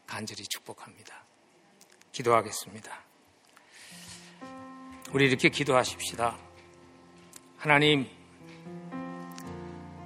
간절히 0.07 0.45
축복합니다. 0.45 1.25
기도하겠습니다. 2.13 3.05
우리 5.11 5.27
이렇게 5.27 5.49
기도하십시다. 5.49 6.48
하나님, 7.59 8.07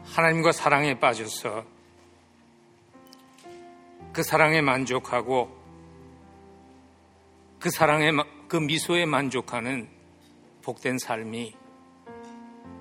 하나님과 0.05 0.53
사랑에 0.53 0.98
빠져서 0.98 1.66
그 4.11 4.22
사랑에 4.22 4.62
만족하고 4.62 5.55
그 7.59 7.68
사랑에, 7.68 8.11
그 8.48 8.57
미소에 8.57 9.05
만족하는 9.05 9.86
복된 10.62 10.96
삶이 10.98 11.55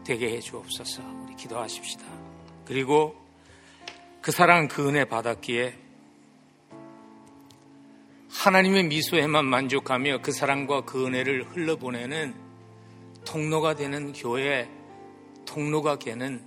되게 0.05 0.31
해 0.31 0.39
주옵소서. 0.39 1.03
우리 1.25 1.35
기도하십시다. 1.35 2.05
그리고 2.63 3.15
그 4.21 4.31
사랑 4.31 4.69
그 4.69 4.87
은혜 4.87 5.03
받았기에 5.03 5.77
하나님의 8.29 8.85
미소에만 8.85 9.45
만족하며 9.45 10.21
그 10.21 10.31
사랑과 10.31 10.85
그 10.85 11.05
은혜를 11.05 11.49
흘러보내는 11.49 12.50
통로가 13.25 13.75
되는 13.75 14.13
교회, 14.13 14.69
통로가 15.45 15.99
되는 15.99 16.43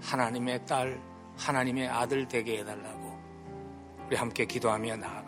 하나님의 0.00 0.66
딸, 0.66 1.00
하나님의 1.36 1.88
아들 1.88 2.26
되게 2.28 2.58
해달라고 2.58 3.18
우리 4.06 4.16
함께 4.16 4.44
기도하며 4.44 4.96
나아갑니다. 4.96 5.27